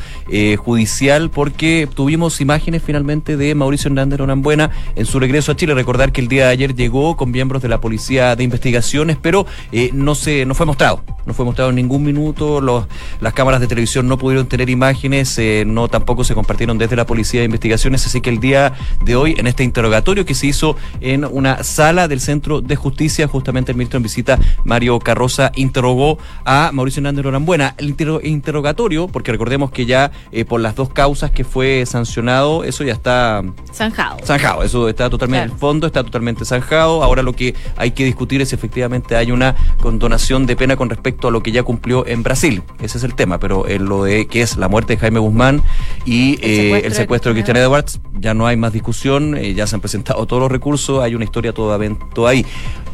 judicial 0.58 1.30
porque 1.30 1.88
tuvimos 1.92 2.40
imágenes 2.40 2.82
finalmente 2.85 3.37
de 3.37 3.54
Mauricio 3.54 3.88
Hernández 3.88 4.18
Norambuena 4.18 4.70
en 4.94 5.06
su 5.06 5.18
regreso 5.18 5.52
a 5.52 5.56
Chile. 5.56 5.75
Recordar 5.75 6.12
que 6.12 6.20
el 6.20 6.28
día 6.28 6.46
de 6.46 6.50
ayer 6.50 6.75
llegó 6.75 7.16
con 7.16 7.30
miembros 7.30 7.62
de 7.62 7.68
la 7.68 7.80
Policía 7.80 8.37
de 8.37 8.44
Investigaciones, 8.44 9.16
pero 9.20 9.46
no, 9.92 10.14
se, 10.14 10.44
no 10.44 10.54
fue 10.54 10.66
mostrado. 10.66 11.02
No 11.25 11.32
fue 11.32 11.44
mostrado 11.44 11.70
en 11.70 11.76
ningún 11.76 12.02
minuto. 12.02 12.61
Los, 12.61 12.87
las 13.20 13.32
cámaras 13.32 13.61
de 13.61 13.66
televisión 13.66 14.06
no 14.06 14.18
pudieron 14.18 14.46
tener 14.46 14.68
imágenes, 14.68 15.40
no 15.66 15.88
tampoco 15.88 16.25
se 16.25 16.35
compartieron 16.35 16.76
desde 16.76 16.96
la 16.96 17.06
Policía 17.06 17.40
de 17.40 17.46
Investigaciones. 17.46 18.04
Así 18.04 18.20
que 18.20 18.28
el 18.30 18.40
día 18.40 18.75
de 19.04 19.16
hoy, 19.16 19.35
en 19.38 19.46
este 19.46 19.64
interrogatorio 19.64 20.26
que 20.26 20.35
se 20.35 20.49
hizo 20.49 20.76
en 21.12 21.25
una 21.25 21.62
sala 21.62 22.08
del 22.08 22.20
Centro 22.20 22.60
de 22.60 22.75
Justicia. 22.75 23.28
Justamente 23.28 23.70
el 23.70 23.78
ministro 23.78 23.98
en 23.98 24.02
visita, 24.02 24.38
Mario 24.64 24.98
Carroza, 24.98 25.52
interrogó 25.54 26.18
a 26.44 26.70
Mauricio 26.72 27.00
Hernández 27.00 27.25
Lorambuena. 27.25 27.75
El 27.78 27.94
interrogatorio, 28.25 29.06
porque 29.06 29.30
recordemos 29.30 29.70
que 29.70 29.86
ya 29.86 30.10
eh, 30.32 30.44
por 30.44 30.60
las 30.60 30.75
dos 30.75 30.90
causas 30.90 31.30
que 31.30 31.44
fue 31.44 31.84
sancionado, 31.86 32.64
eso 32.64 32.82
ya 32.82 32.92
está 32.92 33.44
zanjado. 33.72 34.18
Zanjado, 34.25 34.62
eso 34.64 34.88
está 34.88 35.08
totalmente, 35.08 35.52
el 35.52 35.58
fondo 35.58 35.86
está 35.86 36.02
totalmente 36.02 36.44
zanjado. 36.44 37.02
Ahora 37.04 37.22
lo 37.22 37.32
que 37.34 37.54
hay 37.76 37.92
que 37.92 38.04
discutir 38.04 38.42
es 38.42 38.48
si 38.48 38.56
efectivamente 38.56 39.16
hay 39.16 39.30
una 39.30 39.54
condonación 39.80 40.46
de 40.46 40.56
pena 40.56 40.76
con 40.76 40.90
respecto 40.90 41.28
a 41.28 41.30
lo 41.30 41.42
que 41.42 41.52
ya 41.52 41.62
cumplió 41.62 42.06
en 42.06 42.22
Brasil. 42.25 42.62
Ese 42.80 42.98
es 42.98 43.04
el 43.04 43.14
tema, 43.14 43.38
pero 43.38 43.68
en 43.68 43.84
lo 43.84 44.02
de 44.04 44.26
que 44.26 44.42
es 44.42 44.56
la 44.56 44.68
muerte 44.68 44.94
de 44.94 44.98
Jaime 44.98 45.20
Guzmán 45.20 45.62
y 46.04 46.38
el 46.42 46.92
secuestro, 46.94 47.30
de, 47.32 47.36
Cristian 47.36 47.56
Edwards, 47.56 48.00
ya 48.18 48.34
no 48.34 48.46
hay 48.46 48.56
más 48.56 48.72
discusión, 48.72 49.36
eh, 49.36 49.54
ya 49.54 49.66
se 49.66 49.76
han 49.76 49.80
presentado 49.80 50.26
todos 50.26 50.42
los 50.42 50.50
recursos 50.50 50.95
hay 51.02 51.14
una 51.14 51.24
historia 51.24 51.52
toda, 51.52 51.78
toda 52.14 52.30
ahí. 52.30 52.44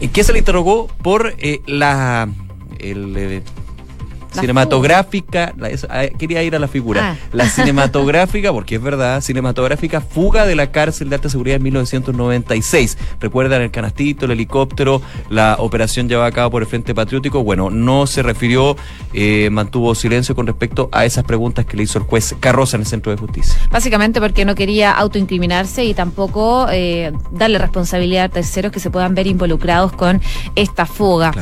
¿En 0.00 0.10
qué 0.10 0.24
se 0.24 0.32
le 0.32 0.38
interrogó? 0.40 0.88
Por 1.02 1.34
eh, 1.38 1.60
la 1.66 2.28
el, 2.78 3.42
cinematográfica, 4.32 5.54
ah, 5.88 6.02
quería 6.18 6.42
ir 6.42 6.56
a 6.56 6.58
la 6.58 6.68
figura, 6.68 7.12
ah. 7.12 7.16
la 7.32 7.48
cinematográfica, 7.48 8.52
porque 8.52 8.76
es 8.76 8.82
verdad, 8.82 9.20
cinematográfica 9.20 10.00
fuga 10.00 10.46
de 10.46 10.54
la 10.54 10.70
cárcel 10.70 11.08
de 11.08 11.16
alta 11.16 11.28
seguridad 11.28 11.56
en 11.56 11.62
1996. 11.64 12.98
Recuerdan 13.20 13.62
el 13.62 13.70
canastito, 13.70 14.26
el 14.26 14.32
helicóptero, 14.32 15.02
la 15.30 15.56
operación 15.58 16.08
llevada 16.08 16.28
a 16.28 16.32
cabo 16.32 16.50
por 16.52 16.62
el 16.62 16.68
Frente 16.68 16.94
Patriótico. 16.94 17.44
Bueno, 17.44 17.70
no 17.70 18.06
se 18.06 18.22
refirió, 18.22 18.76
eh, 19.12 19.48
mantuvo 19.50 19.94
silencio 19.94 20.34
con 20.34 20.46
respecto 20.46 20.88
a 20.92 21.04
esas 21.04 21.24
preguntas 21.24 21.66
que 21.66 21.76
le 21.76 21.84
hizo 21.84 21.98
el 21.98 22.04
juez 22.04 22.34
Carroza 22.40 22.76
en 22.76 22.82
el 22.82 22.86
Centro 22.86 23.12
de 23.12 23.18
Justicia. 23.18 23.54
Básicamente 23.70 24.20
porque 24.20 24.44
no 24.44 24.54
quería 24.54 24.92
autoincriminarse 24.92 25.84
y 25.84 25.94
tampoco 25.94 26.66
eh, 26.70 27.12
darle 27.30 27.58
responsabilidad 27.58 28.24
a 28.24 28.28
terceros 28.28 28.72
que 28.72 28.80
se 28.80 28.90
puedan 28.90 29.14
ver 29.14 29.26
involucrados 29.26 29.92
con 29.92 30.20
esta 30.54 30.86
fuga. 30.86 31.32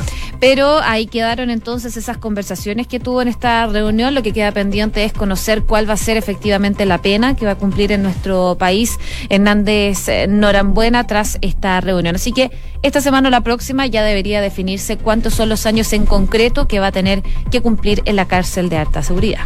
Pero 0.41 0.81
ahí 0.83 1.07
quedaron 1.07 1.51
entonces 1.51 1.99
esas 1.99 2.17
conversaciones 2.17 2.87
que 2.87 2.99
tuvo 2.99 3.21
en 3.21 3.29
esta 3.29 3.67
reunión. 3.67 4.15
Lo 4.15 4.23
que 4.23 4.33
queda 4.33 4.53
pendiente 4.53 5.05
es 5.05 5.13
conocer 5.13 5.65
cuál 5.65 5.89
va 5.89 5.95
a 5.95 5.99
ser 5.99 6.17
efectivamente 6.17 6.87
la 6.87 7.03
pena 7.03 7.37
que 7.37 7.45
va 7.45 7.53
a 7.53 7.59
cumplir 7.59 7.93
en 7.93 8.03
nuestro 8.03 8.57
país 8.59 8.99
Hernández 9.29 10.09
eh, 10.09 10.27
Norambuena 10.29 11.07
tras 11.07 11.39
esta 11.43 11.81
reunión. 11.83 12.15
Así 12.15 12.33
que 12.33 12.51
esta 12.83 13.03
semana 13.03 13.29
o 13.29 13.31
la 13.31 13.43
próxima 13.43 13.87
ya 13.87 14.03
debería 14.03 14.41
definirse 14.41 14.97
cuántos 14.97 15.35
son 15.35 15.51
los 15.51 15.67
años 15.67 15.93
en 15.93 16.07
concreto 16.07 16.67
que 16.67 16.81
va 16.81 16.87
a 16.87 16.93
tener 16.93 17.23
que 17.51 17.61
cumplir 17.61 18.03
en 18.07 18.17
la 18.17 18.27
cárcel 18.27 18.71
de 18.71 18.79
alta 18.79 19.03
seguridad. 19.03 19.45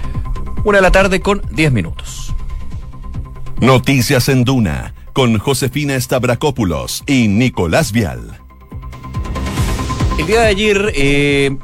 Una 0.64 0.78
de 0.78 0.82
la 0.82 0.92
tarde 0.92 1.20
con 1.20 1.42
10 1.50 1.72
minutos. 1.72 2.32
Noticias 3.60 4.28
en 4.28 4.44
Duna 4.44 4.94
con 5.12 5.38
Josefina 5.38 6.00
Stavrakopoulos 6.00 7.02
y 7.06 7.28
Nicolás 7.28 7.92
Vial. 7.92 8.43
El 10.16 10.26
día 10.26 10.42
de 10.42 10.46
ayer, 10.46 10.92
eh, 10.94 11.56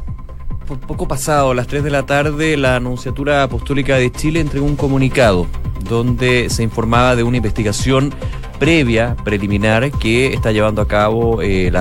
poco 0.86 1.06
pasado, 1.06 1.54
las 1.54 1.68
3 1.68 1.84
de 1.84 1.90
la 1.90 2.04
tarde, 2.04 2.56
la 2.56 2.76
Anunciatura 2.76 3.44
Apostólica 3.44 3.96
de 3.96 4.10
Chile 4.10 4.40
entregó 4.40 4.66
un 4.66 4.76
comunicado 4.76 5.46
donde 5.88 6.50
se 6.50 6.64
informaba 6.64 7.14
de 7.14 7.22
una 7.22 7.36
investigación 7.36 8.12
previa, 8.58 9.16
preliminar, 9.24 9.90
que 9.92 10.34
está 10.34 10.52
llevando 10.52 10.82
a 10.82 10.88
cabo 10.88 11.40
eh, 11.42 11.72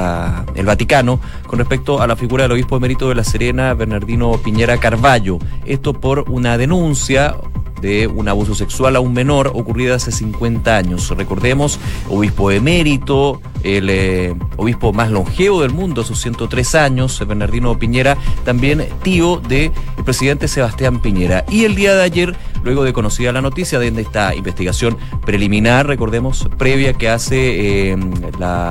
el 0.55 0.65
Vaticano 0.65 1.19
con 1.47 1.59
respecto 1.59 2.01
a 2.01 2.07
la 2.07 2.15
figura 2.15 2.43
del 2.43 2.53
obispo 2.53 2.77
emérito 2.77 3.09
de 3.09 3.15
La 3.15 3.23
Serena, 3.23 3.73
Bernardino 3.73 4.31
Piñera 4.43 4.77
Carballo. 4.77 5.39
Esto 5.65 5.93
por 5.93 6.29
una 6.29 6.57
denuncia 6.57 7.35
de 7.81 8.07
un 8.07 8.27
abuso 8.27 8.55
sexual 8.55 8.95
a 8.95 8.99
un 8.99 9.13
menor 9.13 9.51
ocurrida 9.53 9.95
hace 9.95 10.11
50 10.11 10.75
años. 10.75 11.09
Recordemos, 11.09 11.79
obispo 12.09 12.51
emérito, 12.51 13.41
el 13.63 13.89
eh, 13.89 14.35
obispo 14.57 14.93
más 14.93 15.11
longevo 15.11 15.61
del 15.61 15.71
mundo, 15.71 16.03
sus 16.03 16.19
103 16.21 16.75
años, 16.75 17.19
Bernardino 17.27 17.77
Piñera, 17.77 18.17
también 18.45 18.87
tío 19.03 19.37
del 19.47 19.71
presidente 20.05 20.47
Sebastián 20.47 21.01
Piñera. 21.01 21.45
Y 21.49 21.65
el 21.65 21.75
día 21.75 21.95
de 21.95 22.03
ayer, 22.03 22.35
luego 22.63 22.83
de 22.83 22.93
conocida 22.93 23.31
la 23.31 23.41
noticia 23.41 23.79
de 23.79 23.87
esta 23.99 24.35
investigación 24.35 24.97
preliminar, 25.25 25.87
recordemos, 25.87 26.49
previa 26.57 26.93
que 26.93 27.09
hace 27.09 27.91
eh, 27.91 27.97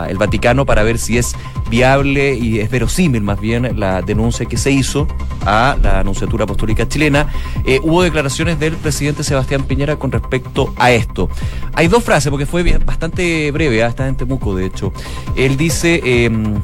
el 0.09 0.18
Vaticano 0.18 0.66
para 0.66 0.83
ver 0.83 0.99
si 0.99 1.18
es 1.18 1.35
viable 1.71 2.35
y 2.35 2.61
es 2.61 2.71
verosímil 2.71 3.23
más 3.23 3.40
bien 3.40 3.78
la 3.78 4.02
denuncia 4.02 4.47
que 4.47 4.57
se 4.57 4.71
hizo 4.71 5.07
a 5.45 5.76
la 5.83 6.00
Anunciatura 6.00 6.45
Apostólica 6.45 6.88
chilena, 6.88 7.26
eh, 7.64 7.80
hubo 7.83 8.02
declaraciones 8.02 8.59
del 8.59 8.75
presidente 8.76 9.23
Sebastián 9.25 9.64
Piñera 9.64 9.97
con 9.97 10.12
respecto 10.12 10.73
a 10.76 10.90
esto. 10.90 11.28
Hay 11.75 11.88
dos 11.88 12.04
frases, 12.04 12.30
porque 12.30 12.47
fue 12.47 12.62
bastante 12.78 13.50
breve, 13.50 13.83
hasta 13.83 14.04
¿ah? 14.04 14.09
en 14.09 14.16
Temuco, 14.16 14.54
de 14.54 14.66
hecho. 14.66 14.92
Él 15.37 15.57
dice... 15.57 16.00
Em, 16.04 16.61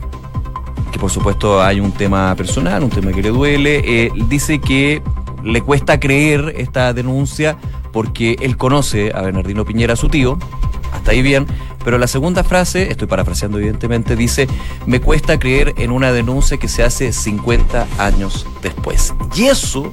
que 0.93 1.01
por 1.01 1.11
supuesto 1.11 1.61
hay 1.61 1.81
un 1.81 1.91
tema 1.91 2.33
personal, 2.37 2.85
un 2.85 2.91
tema 2.91 3.11
que 3.11 3.21
le 3.21 3.31
duele, 3.31 3.83
eh, 3.85 4.13
dice 4.29 4.61
que 4.61 5.03
le 5.45 5.61
cuesta 5.61 6.01
creer 6.01 6.55
esta 6.57 6.93
denuncia 6.93 7.57
porque 7.93 8.37
él 8.41 8.57
conoce 8.57 9.13
a 9.15 9.23
Bernardino 9.23 9.65
Piñera, 9.65 9.95
su 9.95 10.09
tío, 10.09 10.39
hasta 10.93 11.13
ahí 11.13 11.23
bien, 11.23 11.47
pero 11.85 11.99
la 11.99 12.07
segunda 12.07 12.43
frase, 12.43 12.91
estoy 12.91 13.07
parafraseando 13.07 13.59
evidentemente, 13.59 14.17
dice, 14.17 14.49
me 14.87 15.01
cuesta 15.01 15.39
creer 15.39 15.75
en 15.77 15.91
una 15.91 16.13
denuncia 16.13 16.57
que 16.57 16.67
se 16.67 16.83
hace 16.83 17.13
50 17.13 17.87
años 17.99 18.47
después. 18.63 19.15
Y 19.37 19.45
eso 19.45 19.93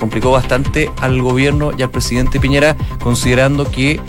complicó 0.00 0.32
bastante 0.32 0.90
al 1.00 1.20
gobierno 1.22 1.70
y 1.76 1.82
al 1.82 1.90
presidente 1.90 2.40
Piñera, 2.40 2.76
considerando 3.02 3.70
que 3.70 4.00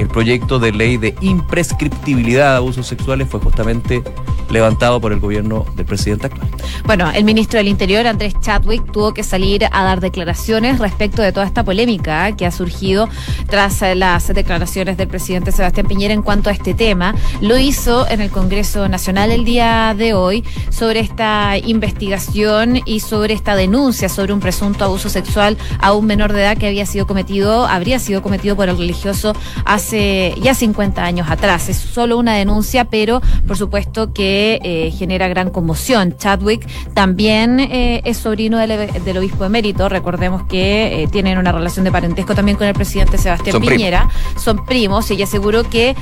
el 0.00 0.08
proyecto 0.08 0.58
de 0.58 0.72
ley 0.72 0.96
de 0.96 1.14
imprescriptibilidad 1.20 2.52
de 2.52 2.56
abusos 2.56 2.86
sexuales 2.86 3.28
fue 3.28 3.38
justamente 3.38 4.02
levantado 4.50 5.00
por 5.00 5.12
el 5.12 5.20
gobierno 5.20 5.66
del 5.76 5.86
presidente 5.86 6.26
actual. 6.26 6.48
Bueno, 6.84 7.10
el 7.10 7.22
ministro 7.22 7.58
del 7.58 7.68
Interior, 7.68 8.06
Andrés 8.06 8.34
Chadwick, 8.40 8.90
tuvo 8.90 9.14
que 9.14 9.22
salir 9.22 9.66
a 9.70 9.84
dar 9.84 10.00
declaraciones 10.00 10.78
respecto 10.78 11.22
de 11.22 11.32
toda 11.32 11.46
esta 11.46 11.62
polémica 11.64 12.34
que 12.34 12.46
ha 12.46 12.50
surgido 12.50 13.08
tras 13.48 13.80
las 13.94 14.26
declaraciones 14.28 14.96
del 14.96 15.06
presidente 15.06 15.52
Sebastián 15.52 15.86
Piñera 15.86 16.14
en 16.14 16.22
cuanto 16.22 16.50
a 16.50 16.52
este 16.52 16.74
tema. 16.74 17.14
Lo 17.40 17.58
hizo 17.58 18.08
en 18.08 18.20
el 18.20 18.30
Congreso 18.30 18.88
Nacional 18.88 19.30
el 19.30 19.44
día 19.44 19.94
de 19.96 20.14
hoy 20.14 20.44
sobre 20.70 21.00
esta 21.00 21.58
investigación 21.58 22.80
y 22.86 23.00
sobre 23.00 23.34
esta 23.34 23.54
denuncia 23.54 24.08
sobre 24.08 24.32
un 24.32 24.40
presunto 24.40 24.84
abuso 24.84 25.08
sexual 25.08 25.58
a 25.78 25.92
un 25.92 26.06
menor 26.06 26.32
de 26.32 26.40
edad 26.40 26.56
que 26.56 26.66
había 26.66 26.86
sido 26.86 27.06
cometido, 27.06 27.66
habría 27.66 27.98
sido 27.98 28.22
cometido 28.22 28.56
por 28.56 28.68
el 28.68 28.78
religioso 28.78 29.34
hace 29.64 29.89
ya 29.90 30.54
50 30.54 31.02
años 31.02 31.30
atrás. 31.30 31.68
Es 31.68 31.78
solo 31.78 32.18
una 32.18 32.34
denuncia, 32.34 32.84
pero 32.84 33.20
por 33.46 33.56
supuesto 33.56 34.12
que 34.12 34.60
eh, 34.62 34.92
genera 34.92 35.28
gran 35.28 35.50
conmoción. 35.50 36.16
Chadwick 36.16 36.66
también 36.94 37.58
eh, 37.60 38.02
es 38.04 38.18
sobrino 38.18 38.58
del, 38.58 39.18
obispo 39.18 39.44
emérito. 39.44 39.88
Recordemos 39.88 40.44
que 40.44 41.02
eh, 41.02 41.08
tienen 41.08 41.38
una 41.38 41.52
relación 41.52 41.84
de 41.84 41.92
parentesco 41.92 42.34
también 42.34 42.56
con 42.56 42.66
el 42.66 42.74
presidente 42.74 43.18
Sebastián 43.18 43.60
Piñera. 43.60 44.08
Son 44.36 44.64
primos. 44.66 45.10
Y 45.10 45.14
ella 45.14 45.24
aseguró 45.24 45.64
que 45.68 45.96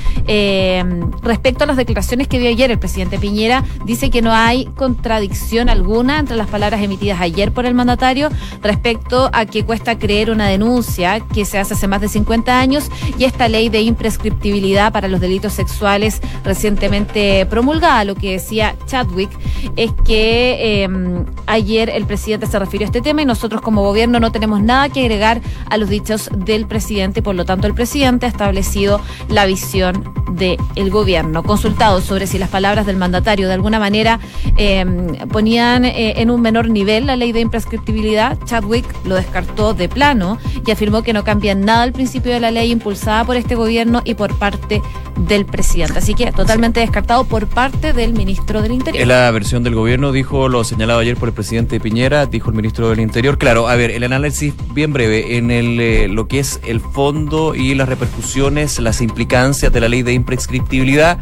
respecto 1.23 1.64
a 1.64 1.66
las 1.66 1.76
declaraciones 1.76 2.28
que 2.28 2.38
dio 2.38 2.49
ayer 2.49 2.71
el 2.71 2.78
presidente 2.78 3.18
Piñera, 3.18 3.64
dice 3.85 4.11
que 4.11 4.23
no 4.23 4.33
hay 4.33 4.66
contradicción 4.76 5.68
alguna 5.68 6.18
entre 6.18 6.37
las 6.37 6.49
palabras 6.49 6.83
emitidas 6.83 7.21
ayer 7.21 7.52
por 7.52 7.66
el 7.66 7.75
mandatario 7.75 8.28
respecto 8.62 9.30
a 9.33 9.47
que 9.47 9.64
cuesta 9.64 9.99
creer 9.99 10.30
una 10.30 10.49
denuncia 10.49 11.21
que 11.21 11.45
se 11.45 11.59
hace 11.59 11.75
hace 11.75 11.87
más 11.87 12.00
de 12.00 12.09
50 12.09 12.59
años 12.59 12.90
y 13.18 13.25
esta 13.25 13.49
ley 13.49 13.68
de 13.68 13.77
imprescriptibilidad 13.80 14.92
para 14.92 15.08
los 15.08 15.20
delitos 15.20 15.52
sexuales 15.52 16.20
recientemente 16.44 17.47
promulgada, 17.47 18.04
lo 18.04 18.14
que 18.14 18.32
decía 18.32 18.75
Chadwick 18.87 19.30
es 19.76 19.92
que 20.04 20.82
em, 20.82 21.25
ayer 21.47 21.90
el 21.90 22.04
presidente 22.06 22.47
se 22.47 22.58
refirió 22.58 22.87
a 22.87 22.88
este 22.88 23.00
tema 23.00 23.23
y 23.23 23.25
nosotros 23.25 23.61
como 23.61 23.82
gobierno 23.82 24.20
no 24.20 24.32
tenemos 24.32 24.61
nada 24.61 24.88
que 24.88 25.00
agregar 25.00 25.40
a 25.70 25.76
los 25.76 25.88
dichos 25.88 26.30
del 26.35 26.66
presidente, 26.66 27.23
por 27.23 27.35
lo 27.35 27.44
tanto 27.44 27.66
el 27.66 27.75
presidente 27.75 28.26
ha 28.26 28.28
establecido 28.28 29.00
la 29.28 29.47
visión 29.47 30.12
del 30.32 30.90
gobierno. 30.90 31.42
Consultado 31.42 32.00
sobre 32.00 32.26
si 32.26 32.38
las 32.38 32.49
palabras 32.49 32.87
del 32.87 32.97
mandatario 32.97 33.49
de 33.49 33.54
alguna 33.54 33.78
manera 33.78 34.20
em, 34.56 35.16
ponían 35.28 35.85
eh, 35.85 36.14
en 36.20 36.30
un 36.30 36.40
menor 36.40 36.68
nivel 36.68 37.06
la 37.06 37.16
ley 37.16 37.32
de 37.32 37.40
imprescriptibilidad, 37.40 38.38
Chadwick 38.44 38.87
lo 39.04 39.14
descartó 39.14 39.75
de 39.75 39.88
plano 39.88 40.38
y 40.66 40.70
afirmó 40.70 41.02
que 41.02 41.12
no 41.12 41.25
cambia 41.25 41.54
nada 41.54 41.85
el 41.85 41.92
principio 41.92 42.32
de 42.32 42.40
la 42.40 42.50
ley 42.50 42.70
impulsada 42.70 43.25
por 43.25 43.37
este 43.37 43.54
gobierno 43.54 43.67
y 43.70 44.14
por 44.14 44.34
parte 44.34 44.82
del 45.26 45.44
presidente. 45.44 45.98
Así 45.98 46.14
que 46.14 46.32
totalmente 46.32 46.80
descartado 46.80 47.25
por 47.25 47.46
parte 47.46 47.92
del 47.92 48.12
ministro 48.12 48.62
del 48.62 48.72
Interior. 48.72 49.02
En 49.02 49.08
la 49.08 49.30
versión 49.30 49.62
del 49.62 49.75
gobierno 49.75 50.12
dijo 50.12 50.48
lo 50.48 50.64
señalado 50.64 51.00
ayer 51.00 51.16
por 51.16 51.28
el 51.28 51.34
presidente 51.34 51.80
Piñera, 51.80 52.26
dijo 52.26 52.50
el 52.50 52.56
ministro 52.56 52.88
del 52.88 53.00
Interior. 53.00 53.37
Claro, 53.38 53.68
a 53.68 53.76
ver, 53.76 53.90
el 53.90 54.04
análisis 54.04 54.54
bien 54.72 54.92
breve 54.92 55.37
en 55.37 55.50
el, 55.50 55.78
eh, 55.80 56.08
lo 56.08 56.28
que 56.28 56.38
es 56.38 56.60
el 56.66 56.80
fondo 56.80 57.54
y 57.54 57.75
las 57.75 57.88
repercusiones, 57.88 58.78
las 58.78 59.00
implicancias 59.00 59.72
de 59.72 59.80
la 59.80 59.88
ley 59.88 60.02
de 60.02 60.12
imprescriptibilidad, 60.12 61.18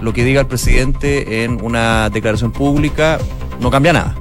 lo 0.00 0.12
que 0.12 0.24
diga 0.24 0.40
el 0.40 0.46
presidente 0.46 1.44
en 1.44 1.62
una 1.62 2.08
declaración 2.10 2.52
pública 2.52 3.18
no 3.60 3.70
cambia 3.70 3.92
nada. 3.92 4.16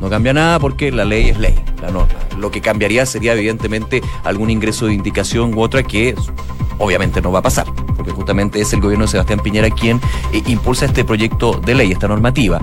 No 0.00 0.10
cambia 0.10 0.34
nada 0.34 0.58
porque 0.58 0.92
la 0.92 1.04
ley 1.04 1.30
es 1.30 1.38
ley, 1.38 1.54
la 1.80 1.90
norma. 1.90 2.14
Lo 2.38 2.50
que 2.50 2.60
cambiaría 2.60 3.06
sería 3.06 3.32
evidentemente 3.32 4.02
algún 4.24 4.50
ingreso 4.50 4.86
de 4.86 4.92
indicación 4.92 5.54
u 5.54 5.62
otra 5.62 5.82
que 5.82 6.14
obviamente 6.78 7.20
no 7.20 7.32
va 7.32 7.40
a 7.40 7.42
pasar, 7.42 7.66
porque 7.96 8.12
justamente 8.12 8.60
es 8.60 8.72
el 8.72 8.80
gobierno 8.80 9.04
de 9.04 9.10
Sebastián 9.10 9.40
Piñera 9.40 9.70
quien 9.70 10.00
eh, 10.32 10.42
impulsa 10.46 10.86
este 10.86 11.04
proyecto 11.04 11.60
de 11.64 11.74
ley, 11.74 11.92
esta 11.92 12.08
normativa. 12.08 12.60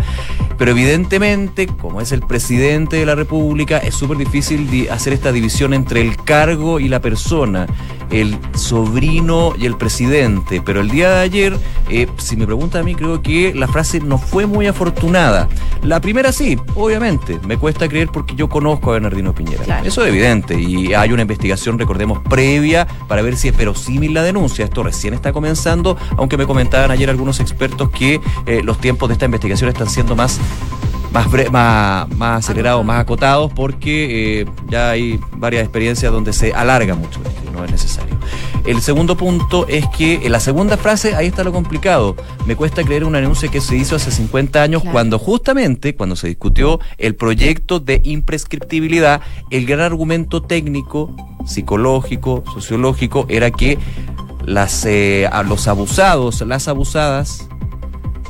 Pero 0.58 0.72
evidentemente, 0.72 1.68
como 1.68 2.00
es 2.00 2.12
el 2.12 2.22
presidente 2.22 2.98
de 2.98 3.06
la 3.06 3.16
República, 3.16 3.80
es 3.80 3.96
súper 3.96 4.18
difícil 4.18 4.88
hacer 4.92 5.14
esta 5.14 5.32
división 5.32 5.74
entre 5.74 6.02
el 6.02 6.16
cargo 6.16 6.80
y 6.80 6.88
la 6.88 7.02
persona, 7.02 7.68
el 8.12 8.38
sobrino 8.54 9.54
y 9.58 9.66
el 9.66 9.76
presidente. 9.78 10.62
Pero 10.64 10.82
el 10.82 10.90
día 10.90 11.10
de 11.10 11.22
ayer, 11.22 11.58
eh, 11.90 12.08
si 12.18 12.38
me 12.38 12.46
pregunta 12.46 12.80
a 12.80 12.84
mí, 12.84 12.96
creo 12.96 13.22
que 13.22 13.54
la 13.54 13.68
frase 13.68 14.00
no 14.00 14.18
fue 14.18 14.46
muy 14.46 14.68
afortunada. 14.68 15.50
La 15.82 16.00
primera 16.00 16.32
sí, 16.32 16.58
obviamente, 16.76 17.40
me 17.48 17.58
cuesta 17.58 17.90
creer 17.90 18.10
porque 18.10 18.36
yo 18.36 18.48
conozco 18.48 18.92
a 18.92 18.94
Bernardino 18.94 19.34
Piñera. 19.34 19.82
Eso 19.84 20.04
es 20.04 20.10
evidente 20.10 20.60
y 20.60 20.94
hay 20.94 21.12
una 21.12 21.24
investigación, 21.24 21.80
recordemos, 21.80 22.20
previa 22.30 22.88
para 23.08 23.22
ver 23.22 23.36
si 23.36 23.48
es 23.48 23.58
verosímil 23.58 24.03
la 24.12 24.24
denuncia. 24.24 24.66
Esto 24.66 24.84
recién 24.84 25.14
está 25.14 25.32
comenzando, 25.32 25.98
aunque 26.18 26.38
me 26.38 26.46
comentaban 26.46 26.92
ayer 26.92 27.10
algunos 27.10 27.40
expertos 27.40 27.90
que 27.90 28.20
eh, 28.46 28.62
los 28.64 28.80
tiempos 28.80 29.10
de 29.10 29.14
esta 29.14 29.26
investigación 29.26 29.70
están 29.70 29.90
siendo 29.90 30.16
más 30.16 30.40
más, 31.14 31.28
más, 31.52 32.10
más 32.18 32.44
acelerados, 32.44 32.84
más 32.84 33.00
acotados, 33.00 33.52
porque 33.54 34.42
eh, 34.42 34.46
ya 34.68 34.90
hay 34.90 35.20
varias 35.38 35.64
experiencias 35.64 36.12
donde 36.12 36.34
se 36.34 36.54
alarga 36.54 36.96
mucho 36.96 37.22
esto 37.24 37.42
y 37.48 37.52
no 37.52 37.64
es 37.64 37.72
necesario. 37.72 38.16
El 38.66 38.82
segundo 38.82 39.18
punto 39.18 39.68
es 39.68 39.86
que 39.90 40.26
en 40.26 40.32
la 40.32 40.40
segunda 40.40 40.78
frase, 40.78 41.16
ahí 41.16 41.28
está 41.28 41.44
lo 41.44 41.52
complicado. 41.52 42.16
Me 42.46 42.56
cuesta 42.56 42.84
creer 42.84 43.04
un 43.04 43.16
anuncio 43.16 43.52
que 43.52 43.60
se 43.60 43.76
hizo 43.76 43.96
hace 43.98 44.10
50 44.10 44.62
años 44.64 44.82
Claro. 44.82 44.94
cuando 44.94 45.20
justamente, 45.20 45.96
cuando 45.96 46.16
se 46.16 46.28
discutió 46.28 46.80
el 46.98 47.16
proyecto 47.16 47.80
de 47.82 48.02
imprescriptibilidad, 48.06 49.22
el 49.50 49.66
gran 49.66 49.82
argumento 49.82 50.42
técnico, 50.42 51.14
psicológico, 51.46 52.44
sociológico, 52.54 53.26
era 53.28 53.52
que 53.52 53.78
las, 54.46 54.86
eh, 54.86 55.28
a 55.32 55.44
los 55.44 55.68
abusados, 55.68 56.42
las 56.42 56.68
abusadas, 56.70 57.50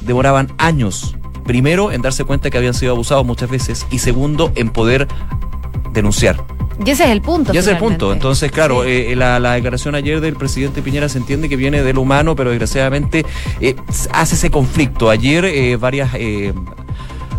demoraban 0.02 0.52
años. 0.58 1.16
Primero, 1.46 1.92
en 1.92 2.02
darse 2.02 2.24
cuenta 2.24 2.50
que 2.50 2.58
habían 2.58 2.74
sido 2.74 2.94
abusados 2.94 3.26
muchas 3.26 3.50
veces 3.50 3.86
y 3.92 4.00
segundo, 4.00 4.52
en 4.56 4.70
poder 4.72 5.08
denunciar. 5.94 6.44
Y 6.86 6.90
ese 6.90 7.04
es 7.06 7.10
el 7.12 7.22
punto. 7.22 7.54
Y 7.54 7.58
ese 7.58 7.70
es 7.72 7.74
el 7.76 7.80
punto. 7.80 8.14
Entonces, 8.14 8.52
claro, 8.52 8.84
Sí. 8.84 8.90
eh, 8.90 9.16
la, 9.16 9.40
la 9.40 9.54
declaración 9.54 9.96
ayer 9.96 10.22
del 10.22 10.36
presidente 10.36 10.82
Piñera 10.82 11.10
se 11.10 11.18
entiende 11.18 11.50
que 11.50 11.56
viene 11.56 11.84
de 11.84 11.94
lo 11.94 12.02
humano, 12.02 12.36
pero 12.36 12.50
desgraciadamente 12.50 13.26
eh, 13.62 13.76
hace 14.12 14.36
ese 14.36 14.50
conflicto. 14.52 15.10
Ayer 15.10 15.46
eh, 15.46 15.76
varias... 15.76 16.12
eh, 16.16 16.54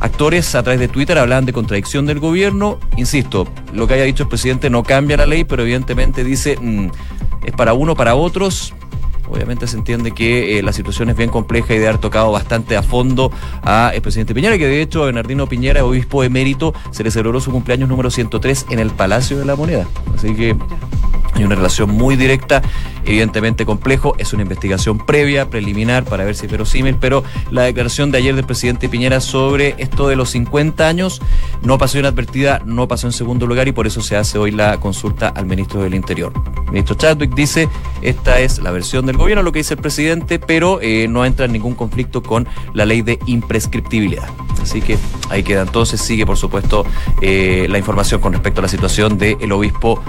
Actores 0.00 0.54
a 0.54 0.62
través 0.62 0.80
de 0.80 0.88
Twitter 0.88 1.16
hablaban 1.16 1.46
de 1.46 1.52
contradicción 1.54 2.04
del 2.04 2.18
gobierno. 2.18 2.78
Insisto, 2.96 3.46
lo 3.72 3.86
que 3.86 3.94
haya 3.94 4.02
dicho 4.04 4.24
el 4.24 4.28
presidente 4.28 4.68
no 4.68 4.82
cambia 4.82 5.16
la 5.16 5.24
ley, 5.24 5.44
pero 5.44 5.62
evidentemente 5.62 6.24
dice 6.24 6.58
mm, 6.60 6.88
es 7.44 7.52
para 7.52 7.72
uno, 7.72 7.94
para 7.94 8.14
otros. 8.14 8.74
Obviamente 9.28 9.66
se 9.66 9.76
entiende 9.76 10.12
que 10.12 10.58
eh, 10.58 10.62
la 10.62 10.72
situación 10.72 11.10
es 11.10 11.16
bien 11.16 11.30
compleja 11.30 11.74
y 11.74 11.78
de 11.78 11.88
haber 11.88 12.00
tocado 12.00 12.30
bastante 12.32 12.76
a 12.76 12.82
fondo 12.82 13.30
a 13.62 13.92
el 13.94 14.02
presidente 14.02 14.34
Piñera, 14.34 14.58
que 14.58 14.66
de 14.66 14.82
hecho 14.82 15.02
a 15.02 15.06
Bernardino 15.06 15.48
Piñera, 15.48 15.84
obispo 15.84 16.22
emérito, 16.22 16.74
se 16.90 17.04
le 17.04 17.10
celebró 17.10 17.40
su 17.40 17.50
cumpleaños 17.50 17.88
número 17.88 18.10
103 18.10 18.66
en 18.70 18.78
el 18.78 18.90
Palacio 18.90 19.38
de 19.38 19.44
la 19.44 19.56
Moneda. 19.56 19.86
Así 20.14 20.34
que 20.34 20.56
hay 21.34 21.44
una 21.44 21.56
relación 21.56 21.90
muy 21.90 22.16
directa, 22.16 22.62
evidentemente 23.04 23.66
complejo, 23.66 24.14
es 24.18 24.32
una 24.32 24.42
investigación 24.42 24.98
previa, 24.98 25.50
preliminar, 25.50 26.04
para 26.04 26.24
ver 26.24 26.34
si 26.36 26.46
es 26.46 26.52
verosímil, 26.52 26.96
pero 27.00 27.24
la 27.50 27.62
declaración 27.62 28.10
de 28.10 28.18
ayer 28.18 28.34
del 28.34 28.44
presidente 28.44 28.88
Piñera 28.88 29.20
sobre 29.20 29.74
esto 29.78 30.08
de 30.08 30.16
los 30.16 30.30
50 30.30 30.86
años 30.86 31.20
no 31.62 31.78
pasó 31.78 31.98
inadvertida, 31.98 32.62
no 32.64 32.86
pasó 32.88 33.06
en 33.06 33.12
segundo 33.12 33.46
lugar 33.46 33.68
y 33.68 33.72
por 33.72 33.86
eso 33.86 34.00
se 34.00 34.16
hace 34.16 34.38
hoy 34.38 34.50
la 34.50 34.78
consulta 34.78 35.28
al 35.28 35.46
ministro 35.46 35.82
del 35.82 35.94
Interior. 35.94 36.32
El 36.66 36.72
ministro 36.72 36.96
Chadwick 36.96 37.34
dice, 37.34 37.68
esta 38.02 38.38
es 38.38 38.58
la 38.58 38.70
versión 38.70 39.06
del 39.06 39.16
gobierno, 39.16 39.42
lo 39.42 39.52
que 39.52 39.60
dice 39.60 39.74
el 39.74 39.80
presidente, 39.80 40.38
pero 40.38 40.80
eh, 40.80 41.08
no 41.08 41.24
entra 41.24 41.46
en 41.46 41.52
ningún 41.52 41.74
conflicto 41.74 42.22
con 42.22 42.46
la 42.72 42.84
ley 42.84 43.02
de 43.02 43.18
imprescriptibilidad. 43.26 44.28
Así 44.62 44.80
que 44.80 44.96
ahí 45.28 45.42
queda. 45.42 45.62
Entonces 45.62 46.00
sigue, 46.00 46.24
por 46.24 46.36
supuesto, 46.36 46.86
eh, 47.20 47.66
la 47.68 47.78
información 47.78 48.20
con 48.20 48.32
respecto 48.32 48.60
a 48.60 48.62
la 48.62 48.68
situación 48.68 49.18
del 49.18 49.52
obispo 49.52 50.02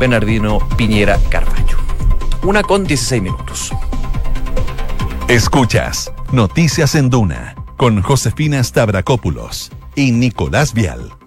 Bernardino 0.00 0.60
Piñera 0.78 1.20
Carballo. 1.28 1.76
Una 2.42 2.62
con 2.62 2.84
16 2.84 3.22
minutos. 3.22 3.70
Escuchas 5.28 6.10
Noticias 6.32 6.94
en 6.94 7.10
Duna 7.10 7.54
con 7.76 8.00
Josefina 8.00 8.64
Stavrakopoulos 8.64 9.70
y 9.94 10.12
Nicolás 10.12 10.72
Vial. 10.72 11.19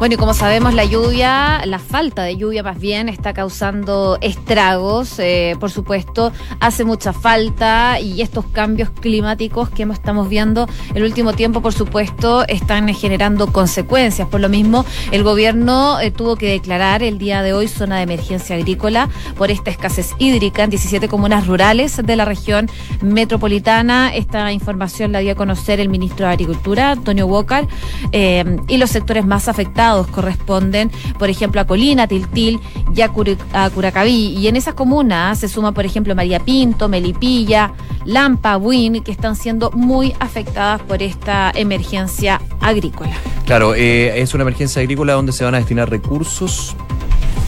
Bueno, 0.00 0.14
y 0.14 0.16
como 0.16 0.32
sabemos, 0.32 0.72
la 0.72 0.86
lluvia, 0.86 1.60
la 1.66 1.78
falta 1.78 2.22
de 2.22 2.38
lluvia 2.38 2.62
más 2.62 2.80
bien, 2.80 3.10
está 3.10 3.34
causando 3.34 4.16
estragos. 4.22 5.18
eh, 5.18 5.56
por 5.60 5.70
supuesto, 5.70 6.32
hace 6.58 6.84
mucha 6.86 7.12
falta 7.12 8.00
y 8.00 8.22
estos 8.22 8.46
cambios 8.46 8.88
climáticos 8.88 9.68
que 9.68 9.82
estamos 9.82 10.30
viendo 10.30 10.66
el 10.94 11.02
último 11.02 11.34
tiempo, 11.34 11.60
por 11.60 11.74
supuesto, 11.74 12.46
están 12.48 12.88
generando 12.94 13.52
consecuencias. 13.52 14.26
Por 14.26 14.40
lo 14.40 14.48
mismo, 14.48 14.86
el 15.10 15.22
gobierno 15.22 16.00
eh, 16.00 16.10
tuvo 16.10 16.36
que 16.36 16.48
declarar 16.48 17.02
el 17.02 17.18
día 17.18 17.42
de 17.42 17.52
hoy 17.52 17.68
zona 17.68 17.98
de 17.98 18.04
emergencia 18.04 18.56
agrícola 18.56 19.10
por 19.36 19.50
esta 19.50 19.70
escasez 19.70 20.14
hídrica 20.18 20.64
en 20.64 20.70
17 20.70 21.08
comunas 21.08 21.46
rurales 21.46 22.00
de 22.02 22.16
la 22.16 22.24
región 22.24 22.70
metropolitana. 23.02 24.14
Esta 24.14 24.50
información 24.50 25.12
la 25.12 25.18
dio 25.18 25.32
a 25.32 25.34
conocer 25.34 25.78
el 25.78 25.90
ministro 25.90 26.24
de 26.24 26.32
Agricultura, 26.32 26.92
Antonio 26.92 27.26
Walker, 27.26 27.68
eh, 28.12 28.56
y 28.66 28.78
los 28.78 28.88
sectores 28.88 29.26
más 29.26 29.46
afectados 29.46 29.89
corresponden, 30.08 30.90
por 31.18 31.30
ejemplo, 31.30 31.60
a 31.60 31.66
Colina, 31.66 32.06
Tiltil 32.06 32.60
y 32.94 33.00
a, 33.00 33.10
Curacaví. 33.70 34.36
Y 34.36 34.48
en 34.48 34.56
esas 34.56 34.74
comunas 34.74 35.38
se 35.38 35.48
suma, 35.48 35.72
por 35.72 35.84
ejemplo, 35.84 36.14
María 36.14 36.40
Pinto, 36.40 36.88
Melipilla, 36.88 37.72
Lampa, 38.04 38.56
Buin, 38.56 39.02
que 39.02 39.12
están 39.12 39.36
siendo 39.36 39.70
muy 39.72 40.14
afectadas 40.20 40.80
por 40.82 41.02
esta 41.02 41.52
emergencia 41.54 42.40
agrícola. 42.60 43.12
Claro, 43.46 43.74
eh, 43.74 44.20
es 44.20 44.34
una 44.34 44.42
emergencia 44.42 44.80
agrícola 44.80 45.14
donde 45.14 45.32
se 45.32 45.44
van 45.44 45.54
a 45.54 45.58
destinar 45.58 45.90
recursos, 45.90 46.76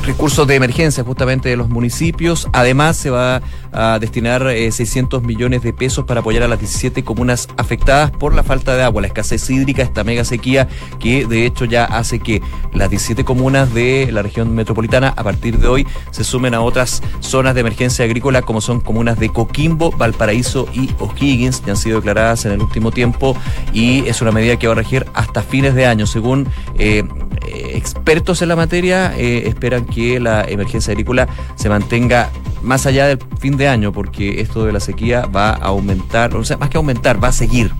recursos 0.05 0.47
de 0.47 0.57
emergencia 0.57 1.05
justamente 1.05 1.49
de 1.49 1.57
los 1.57 1.69
municipios. 1.69 2.49
Además, 2.53 2.97
se 2.97 3.11
va 3.11 3.41
a 3.73 3.99
destinar 3.99 4.47
eh, 4.49 4.71
600 4.71 5.23
millones 5.23 5.63
de 5.63 5.73
pesos 5.73 6.05
para 6.05 6.21
apoyar 6.21 6.43
a 6.43 6.49
las 6.49 6.59
17 6.59 7.05
comunas 7.05 7.49
afectadas 7.57 8.11
por 8.11 8.35
la 8.35 8.43
falta 8.43 8.77
de 8.77 8.83
agua, 8.83 9.03
la 9.03 9.09
escasez 9.09 9.49
hídrica, 9.51 9.83
esta 9.83 10.05
mega 10.05 10.25
sequía 10.25 10.69
que 10.99 11.27
de 11.27 11.47
hecho 11.47 11.65
ya 11.65 11.85
hace 11.85 12.21
que 12.21 12.43
las 12.73 12.91
17 12.91 13.25
comunas 13.25 13.73
de 13.75 14.09
la 14.13 14.23
región 14.23 14.55
metropolitana 14.55 15.09
a 15.09 15.25
partir 15.25 15.59
de 15.59 15.69
hoy 15.69 15.87
se 16.11 16.25
sumen 16.25 16.55
a 16.55 16.61
otras 16.61 17.03
zonas 17.21 17.55
de 17.55 17.61
emergencia 17.61 18.05
agrícola 18.05 18.43
como 18.43 18.61
son 18.61 18.81
comunas 18.81 19.19
de 19.19 19.29
Coquimbo, 19.29 19.91
Valparaíso 19.93 20.69
y 20.73 20.91
O'Higgins, 20.99 21.61
que 21.61 21.71
han 21.71 21.77
sido 21.77 21.99
declaradas 21.99 22.45
en 22.45 22.53
el 22.53 22.61
último 22.61 22.91
tiempo 22.91 23.37
y 23.73 24.07
es 24.07 24.23
una 24.23 24.33
medida 24.33 24.59
que 24.59 24.67
va 24.67 24.73
a 24.73 24.77
regir 24.77 25.07
hasta 25.15 25.43
fines 25.43 25.75
de 25.75 25.87
año. 25.87 26.07
Según 26.07 26.47
eh, 26.79 27.05
eh, 27.47 27.73
expertos 27.75 28.43
en 28.43 28.49
la 28.49 28.57
materia, 28.57 29.15
eh, 29.17 29.45
esperan 29.47 29.85
que 29.85 30.21
la 30.21 30.45
emergencia 30.45 30.93
agrícola 30.93 31.29
se 31.57 31.69
mantenga 31.69 32.31
más 32.63 32.87
allá 32.87 33.07
del 33.07 33.19
fin 33.39 33.57
de 33.57 33.69
año, 33.69 33.93
porque 33.93 34.41
esto 34.41 34.65
de 34.65 34.73
la 34.73 34.81
sequía 34.81 35.27
va 35.27 35.51
a 35.51 35.67
aumentar, 35.67 36.35
o 36.37 36.45
sea, 36.45 36.57
más 36.57 36.71
que 36.71 36.77
aumentar, 36.77 37.23
va 37.23 37.29
a 37.29 37.33
seguir 37.33 37.73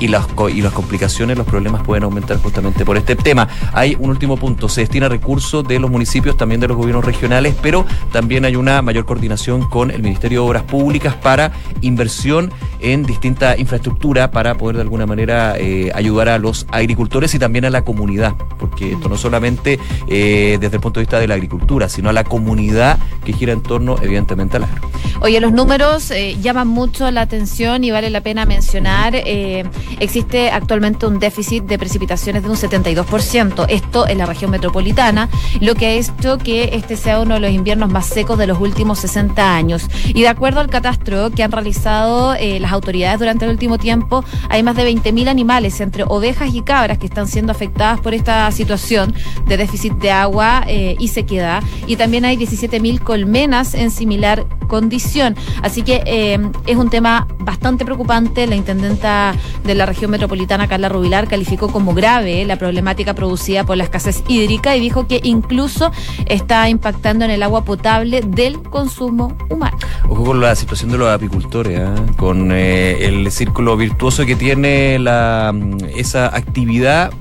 y 0.00 0.08
las, 0.08 0.26
y 0.52 0.62
las 0.62 0.72
complicaciones, 0.72 1.38
los 1.38 1.46
problemas 1.46 1.82
pueden 1.82 2.04
aumentar 2.04 2.38
justamente 2.38 2.84
por 2.84 2.96
este 2.96 3.16
tema. 3.16 3.48
Hay 3.72 3.96
un 3.98 4.10
último 4.10 4.36
punto, 4.36 4.68
se 4.68 4.82
destina 4.82 5.08
recursos 5.08 5.66
de 5.66 5.78
los 5.78 5.90
municipios, 5.90 6.36
también 6.36 6.60
de 6.60 6.68
los 6.68 6.76
gobiernos 6.76 7.04
regionales, 7.04 7.54
pero 7.62 7.86
también 8.10 8.44
hay 8.44 8.56
una 8.56 8.82
mayor 8.82 9.04
coordinación 9.04 9.68
con 9.68 9.90
el 9.90 10.02
Ministerio 10.02 10.42
de 10.42 10.48
Obras 10.48 10.62
Públicas 10.64 11.14
para 11.14 11.52
inversión 11.80 12.52
en 12.80 13.04
distinta 13.04 13.56
infraestructura 13.56 14.30
para 14.30 14.56
poder 14.56 14.76
de 14.76 14.82
alguna 14.82 15.06
manera 15.06 15.54
eh, 15.56 15.90
ayudar 15.94 16.28
a 16.28 16.38
los 16.38 16.66
agricultores 16.70 17.34
y 17.34 17.38
también 17.38 17.64
a 17.64 17.70
la 17.70 17.82
comunidad, 17.84 18.34
porque 18.58 18.92
esto 18.92 19.08
no 19.08 19.16
solamente 19.16 19.78
eh, 20.08 20.58
desde 20.60 20.76
el 20.76 20.82
punto 20.82 21.00
de 21.00 21.04
vista 21.04 21.20
de 21.20 21.28
la 21.28 21.34
agricultura, 21.34 21.88
sino 21.88 22.08
a 22.08 22.12
la 22.12 22.24
comunidad 22.24 22.98
que 23.24 23.32
gira 23.32 23.52
en 23.52 23.62
torno 23.62 23.96
evidentemente 24.02 24.56
al 24.56 24.64
agro. 24.64 24.88
Oye, 25.20 25.40
los 25.40 25.52
números 25.52 26.10
eh, 26.10 26.36
llaman 26.40 26.66
mucho 26.66 27.10
la 27.10 27.20
atención 27.20 27.84
y 27.84 27.90
vale 27.92 28.10
la 28.10 28.22
pena 28.22 28.44
mencionar, 28.44 29.14
eh, 29.14 29.61
existe 30.00 30.50
actualmente 30.50 31.06
un 31.06 31.18
déficit 31.18 31.64
de 31.64 31.78
precipitaciones 31.78 32.42
de 32.42 32.50
un 32.50 32.56
72%, 32.56 33.66
esto 33.68 34.08
en 34.08 34.18
la 34.18 34.26
región 34.26 34.50
metropolitana, 34.50 35.28
lo 35.60 35.74
que 35.74 35.86
ha 35.86 35.92
hecho 35.92 36.38
que 36.38 36.70
este 36.74 36.96
sea 36.96 37.20
uno 37.20 37.34
de 37.34 37.40
los 37.40 37.50
inviernos 37.50 37.90
más 37.90 38.06
secos 38.06 38.38
de 38.38 38.46
los 38.46 38.60
últimos 38.60 38.98
60 39.00 39.54
años. 39.54 39.88
Y 40.08 40.22
de 40.22 40.28
acuerdo 40.28 40.60
al 40.60 40.68
catastro 40.68 41.30
que 41.30 41.42
han 41.42 41.52
realizado 41.52 42.34
eh, 42.34 42.60
las 42.60 42.72
autoridades 42.72 43.18
durante 43.18 43.44
el 43.44 43.50
último 43.50 43.78
tiempo, 43.78 44.24
hay 44.48 44.62
más 44.62 44.76
de 44.76 44.88
20.000 44.90 45.28
animales, 45.28 45.80
entre 45.80 46.04
ovejas 46.04 46.54
y 46.54 46.62
cabras, 46.62 46.98
que 46.98 47.06
están 47.06 47.28
siendo 47.28 47.52
afectadas 47.52 48.00
por 48.00 48.14
esta 48.14 48.50
situación 48.50 49.14
de 49.46 49.56
déficit 49.56 49.94
de 49.94 50.10
agua 50.10 50.64
eh, 50.66 50.96
y 50.98 51.08
sequedad. 51.08 51.62
Y 51.86 51.96
también 51.96 52.24
hay 52.24 52.36
17.000 52.36 53.00
colmenas 53.00 53.74
en 53.74 53.90
similar 53.90 54.46
condición. 54.72 55.36
Así 55.60 55.82
que 55.82 56.02
eh, 56.06 56.38
es 56.66 56.76
un 56.78 56.88
tema 56.88 57.28
bastante 57.40 57.84
preocupante. 57.84 58.46
La 58.46 58.56
intendenta 58.56 59.34
de 59.64 59.74
la 59.74 59.84
región 59.84 60.10
metropolitana, 60.10 60.66
Carla 60.66 60.88
Rubilar, 60.88 61.28
calificó 61.28 61.68
como 61.68 61.92
grave 61.92 62.46
la 62.46 62.56
problemática 62.56 63.12
producida 63.12 63.64
por 63.64 63.76
la 63.76 63.84
escasez 63.84 64.24
hídrica 64.28 64.74
y 64.74 64.80
dijo 64.80 65.06
que 65.06 65.20
incluso 65.24 65.92
está 66.24 66.70
impactando 66.70 67.26
en 67.26 67.30
el 67.32 67.42
agua 67.42 67.66
potable 67.66 68.22
del 68.22 68.62
consumo 68.62 69.36
humano. 69.50 69.76
Ojo 70.08 70.24
con 70.24 70.40
la 70.40 70.56
situación 70.56 70.90
de 70.90 70.96
los 70.96 71.10
apicultores, 71.10 71.78
¿ah? 71.78 71.94
con 72.16 72.50
eh, 72.50 73.04
el 73.04 73.30
círculo 73.30 73.76
virtuoso 73.76 74.24
que 74.24 74.36
tiene 74.36 74.98
la, 74.98 75.52
mm, 75.54 75.84
esa 75.94 76.34
actividad. 76.34 77.12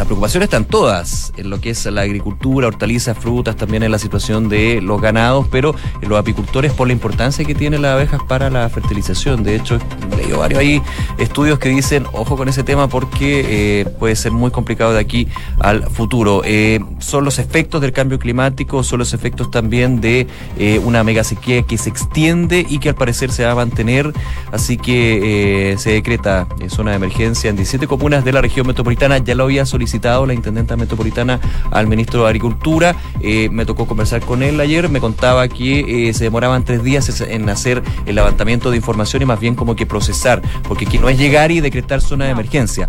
Las 0.00 0.06
preocupaciones 0.06 0.46
están 0.46 0.64
todas 0.64 1.30
en 1.36 1.50
lo 1.50 1.60
que 1.60 1.68
es 1.68 1.84
la 1.84 2.00
agricultura, 2.00 2.66
hortalizas, 2.66 3.18
frutas, 3.18 3.54
también 3.54 3.82
en 3.82 3.92
la 3.92 3.98
situación 3.98 4.48
de 4.48 4.80
los 4.80 4.98
ganados, 4.98 5.46
pero 5.50 5.74
en 6.00 6.08
los 6.08 6.18
apicultores 6.18 6.72
por 6.72 6.86
la 6.86 6.94
importancia 6.94 7.44
que 7.44 7.54
tienen 7.54 7.82
las 7.82 7.96
abejas 7.96 8.22
para 8.26 8.48
la 8.48 8.66
fertilización. 8.70 9.42
De 9.42 9.56
hecho, 9.56 9.78
he 10.10 10.16
leído 10.16 10.38
varios 10.38 10.58
ahí 10.58 10.80
estudios 11.18 11.58
que 11.58 11.68
dicen, 11.68 12.06
ojo 12.14 12.38
con 12.38 12.48
ese 12.48 12.62
tema 12.62 12.88
porque 12.88 13.44
eh, 13.80 13.84
puede 13.98 14.16
ser 14.16 14.32
muy 14.32 14.50
complicado 14.50 14.94
de 14.94 15.00
aquí 15.00 15.28
al 15.58 15.82
futuro. 15.90 16.40
Eh, 16.46 16.80
son 17.00 17.26
los 17.26 17.38
efectos 17.38 17.82
del 17.82 17.92
cambio 17.92 18.18
climático, 18.18 18.82
son 18.82 19.00
los 19.00 19.12
efectos 19.12 19.50
también 19.50 20.00
de 20.00 20.26
eh, 20.56 20.80
una 20.82 21.04
mega 21.04 21.24
sequía 21.24 21.60
que 21.60 21.76
se 21.76 21.90
extiende 21.90 22.64
y 22.66 22.78
que 22.78 22.88
al 22.88 22.94
parecer 22.94 23.30
se 23.30 23.44
va 23.44 23.52
a 23.52 23.54
mantener, 23.54 24.14
así 24.50 24.78
que 24.78 25.76
se 25.78 25.90
decreta 25.90 26.48
zona 26.68 26.92
de 26.92 26.96
emergencia 26.96 27.50
en 27.50 27.56
17 27.56 27.86
comunas 27.86 28.24
de 28.24 28.32
la 28.32 28.40
región 28.40 28.66
metropolitana, 28.66 29.18
ya 29.18 29.34
lo 29.34 29.44
había 29.44 29.66
solicitado 29.66 29.89
la 30.26 30.34
intendenta 30.34 30.76
metropolitana 30.76 31.40
al 31.70 31.86
ministro 31.86 32.22
de 32.22 32.28
Agricultura. 32.28 32.94
Eh, 33.20 33.48
me 33.50 33.66
tocó 33.66 33.86
conversar 33.86 34.20
con 34.20 34.42
él 34.42 34.60
ayer, 34.60 34.88
me 34.88 35.00
contaba 35.00 35.48
que 35.48 36.08
eh, 36.08 36.14
se 36.14 36.24
demoraban 36.24 36.64
tres 36.64 36.82
días 36.84 37.20
en 37.20 37.48
hacer 37.48 37.82
el 38.06 38.14
levantamiento 38.14 38.70
de 38.70 38.76
información 38.76 39.22
y 39.22 39.24
más 39.26 39.40
bien 39.40 39.54
como 39.54 39.74
que 39.74 39.86
procesar, 39.86 40.42
porque 40.68 40.86
aquí 40.86 40.98
no 40.98 41.08
es 41.08 41.18
llegar 41.18 41.50
y 41.50 41.60
decretar 41.60 42.00
zona 42.00 42.26
de 42.26 42.30
emergencia 42.30 42.88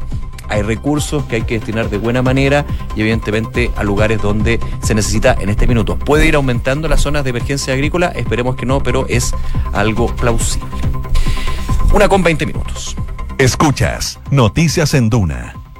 hay 0.51 0.63
recursos 0.63 1.23
que 1.25 1.37
hay 1.37 1.41
que 1.43 1.55
destinar 1.55 1.89
de 1.89 1.97
buena 1.97 2.21
manera 2.21 2.65
y 2.95 3.01
evidentemente 3.01 3.71
a 3.77 3.83
lugares 3.83 4.21
donde 4.21 4.59
se 4.83 4.93
necesita 4.93 5.33
en 5.39 5.47
este 5.47 5.65
minuto. 5.65 5.97
¿Puede 5.97 6.27
ir 6.27 6.35
aumentando 6.35 6.89
las 6.89 7.01
zonas 7.01 7.23
de 7.23 7.29
emergencia 7.29 7.73
agrícola? 7.73 8.07
Esperemos 8.07 8.57
que 8.57 8.65
no, 8.65 8.83
pero 8.83 9.05
es 9.07 9.33
algo 9.71 10.13
plausible. 10.13 10.67
Una 11.93 12.09
con 12.09 12.21
20 12.21 12.45
minutos. 12.45 12.97
Escuchas 13.37 14.19
Noticias 14.29 14.93
en 14.93 15.09
Duna 15.09 15.60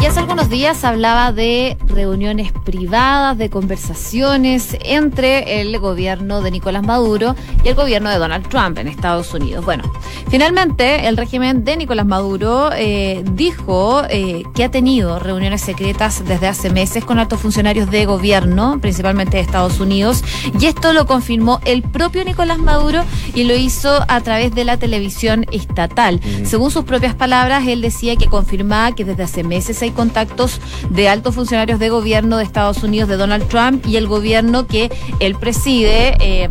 Y 0.00 0.04
hace 0.04 0.20
algunos 0.20 0.50
días 0.50 0.84
hablaba 0.84 1.32
de 1.32 1.76
reuniones 1.86 2.52
privadas, 2.52 3.38
de 3.38 3.48
conversaciones 3.48 4.76
entre 4.84 5.60
el 5.60 5.78
gobierno 5.78 6.42
de 6.42 6.50
Nicolás 6.50 6.82
Maduro 6.82 7.34
y 7.64 7.68
el 7.68 7.74
gobierno 7.74 8.10
de 8.10 8.18
Donald 8.18 8.46
Trump 8.48 8.78
en 8.78 8.88
Estados 8.88 9.32
Unidos. 9.32 9.64
Bueno, 9.64 9.84
finalmente 10.28 11.08
el 11.08 11.16
régimen 11.16 11.64
de 11.64 11.78
Nicolás 11.78 12.04
Maduro 12.06 12.70
eh, 12.74 13.24
dijo 13.32 14.02
eh, 14.10 14.42
que 14.54 14.64
ha 14.64 14.70
tenido 14.70 15.18
reuniones 15.18 15.62
secretas 15.62 16.22
desde 16.26 16.46
hace 16.46 16.70
meses 16.70 17.04
con 17.04 17.18
altos 17.18 17.40
funcionarios 17.40 17.90
de 17.90 18.04
gobierno, 18.04 18.78
principalmente 18.80 19.38
de 19.38 19.42
Estados 19.42 19.80
Unidos, 19.80 20.22
y 20.60 20.66
esto 20.66 20.92
lo 20.92 21.06
confirmó 21.06 21.60
el 21.64 21.82
propio 21.82 22.22
Nicolás 22.24 22.58
Maduro 22.58 23.02
y 23.34 23.44
lo 23.44 23.56
hizo 23.56 24.04
a 24.08 24.20
través 24.20 24.54
de 24.54 24.64
la 24.64 24.76
televisión 24.76 25.46
estatal. 25.52 26.20
Según 26.44 26.70
sus 26.70 26.84
propias 26.84 27.14
palabras, 27.14 27.66
él 27.66 27.80
decía 27.80 28.16
que 28.16 28.26
confirmaba 28.26 28.94
que 28.94 29.04
desde 29.04 29.22
hace 29.22 29.42
meses 29.42 29.82
hay 29.82 29.90
contactos 29.96 30.60
de 30.90 31.08
altos 31.08 31.34
funcionarios 31.34 31.80
de 31.80 31.88
gobierno 31.88 32.36
de 32.36 32.44
Estados 32.44 32.82
Unidos, 32.84 33.08
de 33.08 33.16
Donald 33.16 33.48
Trump 33.48 33.84
y 33.86 33.96
el 33.96 34.06
gobierno 34.06 34.66
que 34.66 34.92
él 35.18 35.34
preside. 35.34 36.16
Eh, 36.20 36.48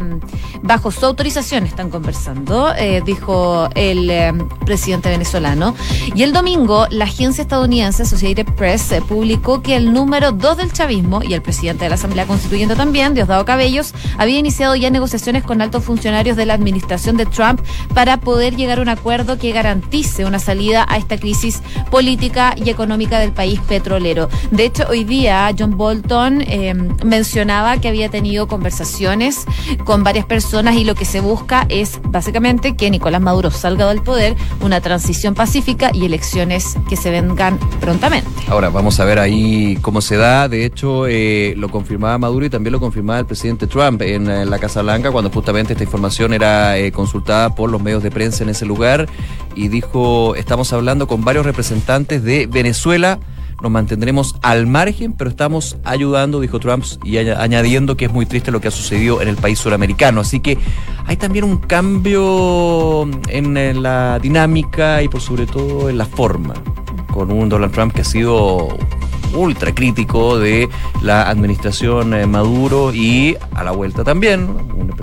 bajo 0.66 0.90
su 0.92 1.06
autorización 1.06 1.66
están 1.66 1.92
conversando, 1.92 2.74
eh, 2.76 3.02
dijo 3.06 3.70
el 3.76 4.10
eh, 4.10 4.34
presidente 4.66 5.10
venezolano. 5.10 5.76
Y 6.16 6.24
el 6.24 6.34
domingo, 6.34 6.88
la 6.90 7.06
agencia 7.06 7.44
estadounidense 7.44 8.04
Associated 8.04 8.46
Press 8.56 8.96
publicó 9.08 9.62
que 9.62 9.76
el 9.76 9.94
número 9.94 10.32
dos 10.32 10.58
del 10.58 10.74
chavismo 10.74 11.22
y 11.24 11.34
el 11.34 11.44
presidente 11.44 11.86
de 11.86 11.90
la 11.90 11.96
Asamblea 11.96 12.26
Constituyente 12.26 12.76
también, 12.76 13.14
Diosdado 13.14 13.46
Cabellos, 13.46 13.94
había 14.18 14.40
iniciado 14.40 14.76
ya 14.76 14.90
negociaciones 14.90 15.44
con 15.44 15.62
altos 15.62 15.84
funcionarios 15.84 16.36
de 16.36 16.48
la 16.48 16.56
administración 16.56 17.16
de 17.16 17.28
Trump 17.28 17.62
para 17.94 18.18
poder 18.18 18.56
llegar 18.56 18.80
a 18.80 18.82
un 18.82 18.90
acuerdo 18.90 19.38
que 19.38 19.52
garantice 19.52 20.26
una 20.26 20.40
salida 20.40 20.86
a 20.90 20.98
esta 20.98 21.18
crisis 21.18 21.62
política 21.92 22.56
y 22.58 22.72
económica 22.72 23.20
del 23.26 23.34
país 23.34 23.60
petrolero. 23.62 24.30
De 24.52 24.66
hecho, 24.66 24.86
hoy 24.90 25.04
día 25.04 25.52
John 25.58 25.78
Bolton 25.78 26.42
eh, 26.42 26.74
mencionaba 27.04 27.78
que 27.82 27.88
había 27.88 28.10
tenido 28.10 28.48
conversaciones 28.48 29.46
con 29.84 30.04
varias 30.04 30.26
personas 30.26 30.76
y 30.76 30.84
lo 30.84 30.96
que 30.96 31.06
se 31.06 31.20
busca 31.20 31.66
es 31.70 32.00
básicamente 32.04 32.76
que 32.76 32.90
Nicolás 32.90 33.22
Maduro 33.22 33.52
salga 33.52 33.88
del 33.88 34.02
poder, 34.02 34.36
una 34.62 34.80
transición 34.82 35.34
pacífica 35.34 35.92
y 35.94 36.06
elecciones 36.06 36.78
que 36.88 36.96
se 36.96 37.10
vengan 37.12 37.58
prontamente. 37.82 38.30
Ahora, 38.48 38.70
vamos 38.70 39.00
a 39.00 39.06
ver 39.06 39.20
ahí 39.20 39.78
cómo 39.82 40.02
se 40.02 40.18
da. 40.18 40.48
De 40.48 40.66
hecho, 40.66 41.08
eh, 41.08 41.54
lo 41.58 41.70
confirmaba 41.70 42.18
Maduro 42.18 42.46
y 42.46 42.50
también 42.50 42.74
lo 42.74 42.80
confirmaba 42.80 43.20
el 43.20 43.26
presidente 43.26 43.68
Trump 43.68 44.02
en, 44.02 44.26
la 44.50 44.60
Casa 44.60 44.82
Blanca 44.82 45.12
cuando 45.12 45.30
justamente 45.30 45.74
esta 45.74 45.84
información 45.84 46.34
era 46.34 46.78
eh, 46.78 46.92
consultada 46.92 47.54
por 47.56 47.70
los 47.70 47.82
medios 47.82 48.04
de 48.04 48.12
prensa 48.12 48.44
en 48.44 48.50
ese 48.50 48.66
lugar 48.66 49.08
y 49.56 49.70
dijo, 49.70 50.36
estamos 50.36 50.74
hablando 50.74 51.08
con 51.08 51.24
varios 51.24 51.46
representantes 51.46 52.24
de 52.24 52.48
Venezuela. 52.48 53.20
Nos 53.62 53.72
mantendremos 53.72 54.36
al 54.42 54.68
margen, 54.68 55.14
pero 55.14 55.30
estamos 55.30 55.78
ayudando, 55.86 56.42
dijo 56.42 56.60
Trump, 56.60 56.84
y 57.04 57.18
añadiendo 57.18 57.96
que 57.96 58.06
es 58.06 58.12
muy 58.12 58.26
triste 58.26 58.52
lo 58.52 58.60
que 58.60 58.68
ha 58.68 58.72
sucedido 58.72 59.22
en 59.22 59.30
el 59.30 59.38
país 59.38 59.58
suramericano. 59.60 60.22
Así 60.22 60.42
que 60.42 60.58
hay 61.06 61.16
también 61.16 61.46
un 61.46 61.58
cambio 61.58 63.10
en 63.30 63.82
la 63.82 64.20
dinámica 64.20 65.02
y 65.02 65.08
por 65.08 65.22
sobre 65.22 65.46
todo 65.46 65.90
en 65.90 65.98
la 65.98 66.06
forma, 66.06 66.54
con 67.14 67.32
un 67.32 67.48
Donald 67.48 67.74
Trump 67.74 67.94
que 67.94 68.02
ha 68.02 68.06
sido 68.06 68.78
ultra 69.36 69.74
crítico 69.74 70.40
de 70.40 70.70
la 71.02 71.30
administración 71.30 72.14
eh, 72.14 72.26
Maduro 72.26 72.94
y 72.94 73.36
a 73.54 73.64
la 73.64 73.72
vuelta 73.72 74.04
también, 74.04 74.48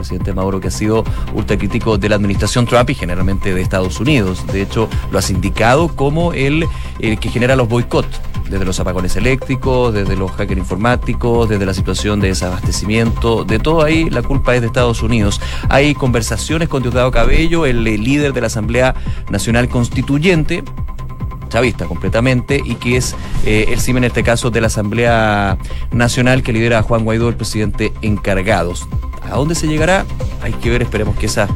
presidente 0.02 0.32
Maduro 0.32 0.60
que 0.60 0.68
ha 0.68 0.72
sido 0.72 1.04
ultra 1.32 1.56
crítico 1.56 1.96
de 1.96 2.08
la 2.08 2.16
administración 2.16 2.66
Trump 2.66 2.90
y 2.90 2.94
generalmente 2.94 3.54
de 3.54 3.60
Estados 3.60 4.00
Unidos. 4.00 4.44
De 4.48 4.60
hecho, 4.60 4.88
lo 5.10 5.18
ha 5.18 5.22
indicado 5.30 5.88
como 5.88 6.32
el, 6.32 6.66
el 6.98 7.18
que 7.18 7.30
genera 7.30 7.54
los 7.54 7.68
boicots 7.68 8.20
desde 8.50 8.64
los 8.64 8.78
apagones 8.80 9.16
eléctricos, 9.16 9.94
desde 9.94 10.16
los 10.16 10.30
hackers 10.32 10.58
informáticos, 10.58 11.48
desde 11.48 11.64
la 11.64 11.72
situación 11.72 12.20
de 12.20 12.28
desabastecimiento, 12.28 13.44
de 13.44 13.58
todo 13.58 13.82
ahí 13.82 14.10
la 14.10 14.22
culpa 14.22 14.54
es 14.54 14.60
de 14.60 14.66
Estados 14.66 15.02
Unidos. 15.02 15.40
Hay 15.68 15.94
conversaciones 15.94 16.68
con 16.68 16.82
Diosdado 16.82 17.10
Cabello, 17.10 17.64
el 17.64 17.84
líder 17.84 18.32
de 18.32 18.40
la 18.40 18.48
Asamblea 18.48 18.94
Nacional 19.30 19.68
Constituyente, 19.68 20.64
chavista 21.48 21.84
completamente 21.84 22.60
y 22.64 22.76
que 22.76 22.96
es 22.96 23.14
eh, 23.44 23.66
el 23.68 23.80
CIME 23.80 23.98
en 23.98 24.04
este 24.04 24.22
caso 24.22 24.50
de 24.50 24.60
la 24.60 24.68
Asamblea 24.68 25.58
Nacional 25.92 26.42
que 26.42 26.52
lidera 26.52 26.82
Juan 26.82 27.04
Guaidó, 27.04 27.28
el 27.28 27.36
presidente 27.36 27.92
encargado. 28.02 28.72
¿A 29.30 29.36
dónde 29.36 29.54
se 29.54 29.66
llegará? 29.66 30.04
Hay 30.42 30.52
que 30.52 30.70
ver, 30.70 30.82
esperemos 30.82 31.16
que 31.16 31.26
esa 31.26 31.48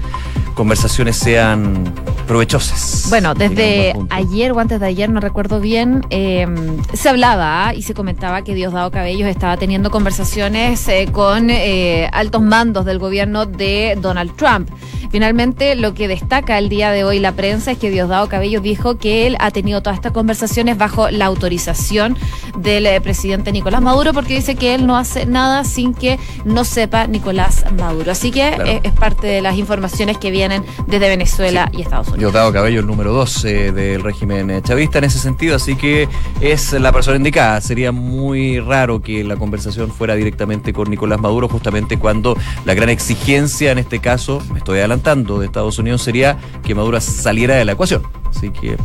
conversaciones 0.57 1.17
sean 1.17 1.85
provechosas. 2.27 3.07
Bueno, 3.11 3.35
desde 3.35 3.95
ayer 4.09 4.53
o 4.53 4.59
antes 4.59 4.81
de 4.81 4.87
ayer, 4.87 5.09
no 5.11 5.21
recuerdo 5.21 5.61
bien, 5.61 6.05
em, 6.09 6.83
se 6.95 7.11
hablaba 7.11 7.75
y 7.75 7.83
se 7.83 7.93
comentaba 7.93 8.43
que 8.43 8.55
Diosdado 8.55 8.91
Cabellos 8.91 9.29
estaba 9.29 9.59
teniendo 9.59 9.91
conversaciones 9.91 10.89
eh, 10.89 11.09
con 11.13 11.51
eh, 11.51 12.09
altos 12.11 12.43
mandos 12.43 12.87
del 12.87 12.99
gobierno 12.99 13.45
de 13.45 13.99
Donald 14.01 14.35
Trump. 14.35 14.71
Finalmente, 15.11 15.75
lo 15.75 15.95
que 15.95 16.09
destaca 16.09 16.59
el 16.59 16.69
día 16.69 16.91
de 16.91 17.05
hoy 17.05 17.19
la 17.19 17.33
prensa 17.33 17.73
es 17.73 17.79
que 17.79 17.91
Diosdado 17.91 18.29
Cabellos 18.29 18.63
dijo 18.63 18.99
que 18.99 19.27
él 19.27 19.37
ha 19.41 19.51
tenido 19.51 19.83
todas 19.83 19.99
estas 19.99 20.13
conversaciones 20.13 20.79
bajo 20.79 21.11
la 21.11 21.27
autorización 21.27 22.17
del 22.59 22.87
eh, 22.87 23.01
presidente 23.01 23.53
Nicolás 23.53 23.83
Maduro, 23.83 24.13
porque 24.13 24.35
dice 24.35 24.55
que 24.57 24.75
él 24.75 24.87
no 24.87 24.97
hace 24.97 25.27
nada 25.27 25.65
sin 25.65 25.95
que 25.95 26.19
no 26.45 26.65
sepa 26.65 27.07
Nicolás 27.07 27.65
Maduro. 27.79 28.13
Así 28.13 28.31
que 28.31 28.81
es 28.83 28.93
parte 28.93 29.27
de 29.27 29.43
las 29.43 29.57
informaciones 29.57 30.19
que 30.19 30.31
vienen 30.31 30.65
desde 30.87 31.09
Venezuela 31.09 31.71
y 31.73 31.83
Estados 31.83 32.09
Unidos. 32.09 32.21
Diosdado 32.21 32.53
Cabello, 32.53 32.81
el 32.81 32.87
número 32.87 33.13
12 33.13 33.73
del 33.73 34.03
régimen 34.03 34.51
eh, 34.51 34.63
chavista 34.63 34.99
en 34.99 35.05
ese 35.05 35.19
sentido, 35.19 35.57
así 35.57 35.77
que 35.77 36.09
es 36.41 36.73
la 36.73 36.93
persona 36.93 37.17
indicada. 37.17 37.61
Sería 37.61 37.93
muy 37.93 38.61
raro 38.61 39.01
que 39.01 39.25
la 39.25 39.37
conversación 39.37 39.91
fuera 39.91 40.15
directamente 40.15 40.73
con 40.73 40.91
Nicolás 40.91 41.21
Maduro, 41.21 41.49
justamente 41.49 41.99
cuando 41.99 42.37
la 42.65 42.75
gran 42.75 42.89
exigencia 42.89 43.73
en 43.73 43.79
este 43.79 43.99
caso, 43.99 44.43
me 44.53 44.59
estoy 44.59 44.79
adelantando, 44.79 44.96
de 45.03 45.47
Estados 45.47 45.79
Unidos 45.79 46.03
sería 46.03 46.37
que 46.63 46.75
Maduro 46.75 47.01
saliera 47.01 47.55
de 47.55 47.65
la 47.65 47.73
ecuación. 47.73 48.03
Así 48.25 48.51
que 48.51 48.77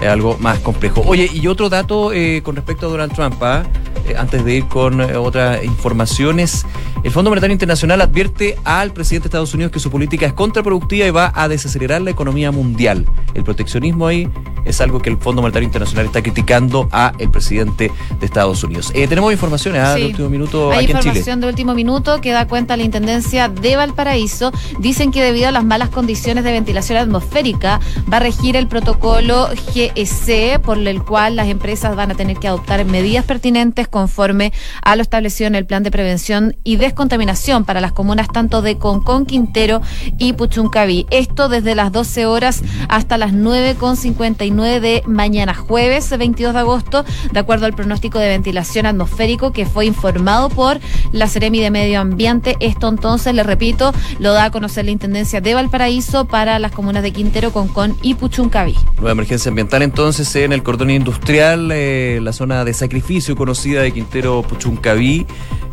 es 0.00 0.08
algo 0.08 0.36
más 0.40 0.58
complejo. 0.60 1.02
Oye, 1.06 1.30
y 1.32 1.46
otro 1.46 1.68
dato 1.68 2.12
eh, 2.12 2.42
con 2.42 2.56
respecto 2.56 2.86
a 2.86 2.90
Donald 2.90 3.12
Trump, 3.14 3.42
¿ah? 3.42 3.62
eh, 4.06 4.14
antes 4.16 4.44
de 4.44 4.56
ir 4.56 4.64
con 4.66 5.00
otras 5.00 5.62
informaciones. 5.64 6.66
El 7.04 7.10
Fondo 7.10 7.30
Monetario 7.30 7.52
Internacional 7.52 8.00
advierte 8.00 8.56
al 8.64 8.92
presidente 8.92 9.24
de 9.24 9.28
Estados 9.28 9.54
Unidos 9.54 9.72
que 9.72 9.80
su 9.80 9.90
política 9.90 10.26
es 10.26 10.32
contraproductiva 10.32 11.06
y 11.06 11.10
va 11.10 11.32
a 11.34 11.48
desacelerar 11.48 12.00
la 12.00 12.10
economía 12.10 12.52
mundial. 12.52 13.06
El 13.34 13.42
proteccionismo 13.42 14.06
ahí 14.06 14.28
es 14.64 14.80
algo 14.80 15.00
que 15.00 15.10
el 15.10 15.18
Fondo 15.18 15.42
Monetario 15.42 15.66
Internacional 15.66 16.06
está 16.06 16.22
criticando 16.22 16.88
a 16.92 17.12
el 17.18 17.30
presidente 17.30 17.90
de 18.18 18.26
Estados 18.26 18.62
Unidos. 18.64 18.90
Eh, 18.94 19.08
tenemos 19.08 19.32
informaciones 19.32 19.82
¿ah? 19.82 19.94
de 19.94 20.06
último 20.06 20.28
minuto 20.28 20.72
Hay 20.72 20.84
aquí 20.84 20.92
información 20.92 21.40
de 21.40 21.48
último 21.48 21.74
minuto 21.74 22.20
que 22.20 22.30
da 22.30 22.46
cuenta 22.46 22.76
la 22.76 22.82
Intendencia 22.82 23.48
de 23.48 23.76
Valparaíso. 23.76 24.52
Dicen 24.78 25.10
que 25.10 25.22
debido 25.22 25.48
a 25.48 25.52
las 25.52 25.64
malas 25.64 25.88
condiciones 25.88 26.44
de 26.44 26.52
ventilación 26.52 26.98
atmosférica 26.98 27.80
va 28.12 28.18
a 28.18 28.20
regir 28.20 28.56
el 28.56 28.66
protocolo 28.68 29.48
G 29.74 29.92
DEC, 29.94 30.60
por 30.60 30.78
el 30.78 31.02
cual 31.02 31.36
las 31.36 31.48
empresas 31.48 31.96
van 31.96 32.10
a 32.10 32.14
tener 32.14 32.36
que 32.36 32.48
adoptar 32.48 32.84
medidas 32.84 33.24
pertinentes 33.24 33.88
conforme 33.88 34.52
a 34.82 34.96
lo 34.96 35.02
establecido 35.02 35.48
en 35.48 35.54
el 35.54 35.66
plan 35.66 35.82
de 35.82 35.90
prevención 35.90 36.56
y 36.64 36.76
descontaminación 36.76 37.64
para 37.64 37.80
las 37.80 37.92
comunas 37.92 38.28
tanto 38.28 38.62
de 38.62 38.78
Concón, 38.78 39.26
Quintero 39.26 39.82
y 40.18 40.32
Puchuncaví. 40.34 41.06
Esto 41.10 41.48
desde 41.48 41.74
las 41.74 41.92
12 41.92 42.26
horas 42.26 42.62
hasta 42.88 43.18
las 43.18 43.32
9.59 43.32 44.51
de 44.52 45.02
mañana 45.06 45.54
jueves 45.54 46.10
22 46.16 46.52
de 46.52 46.58
agosto, 46.60 47.04
de 47.32 47.40
acuerdo 47.40 47.64
al 47.64 47.72
pronóstico 47.72 48.18
de 48.18 48.28
ventilación 48.28 48.84
atmosférico 48.84 49.50
que 49.50 49.64
fue 49.64 49.86
informado 49.86 50.50
por 50.50 50.78
la 51.10 51.26
Seremi 51.26 51.60
de 51.60 51.70
Medio 51.70 52.00
Ambiente. 52.00 52.56
Esto 52.60 52.88
entonces, 52.88 53.34
le 53.34 53.44
repito, 53.44 53.94
lo 54.18 54.34
da 54.34 54.44
a 54.44 54.50
conocer 54.50 54.84
la 54.84 54.90
Intendencia 54.90 55.40
de 55.40 55.54
Valparaíso 55.54 56.26
para 56.26 56.58
las 56.58 56.72
comunas 56.72 57.02
de 57.02 57.12
Quintero, 57.12 57.50
Concón 57.50 57.96
y 58.02 58.14
Puchuncaví. 58.14 58.76
Nueva 58.96 59.12
emergencia 59.12 59.48
ambiental 59.48 59.80
entonces 59.82 60.36
en 60.36 60.52
el 60.52 60.62
cordón 60.62 60.90
industrial, 60.90 61.70
eh, 61.72 62.20
la 62.22 62.34
zona 62.34 62.64
de 62.64 62.74
sacrificio 62.74 63.34
conocida 63.36 63.80
de 63.80 63.90
Quintero, 63.92 64.42
Puchuncaví, 64.42 65.26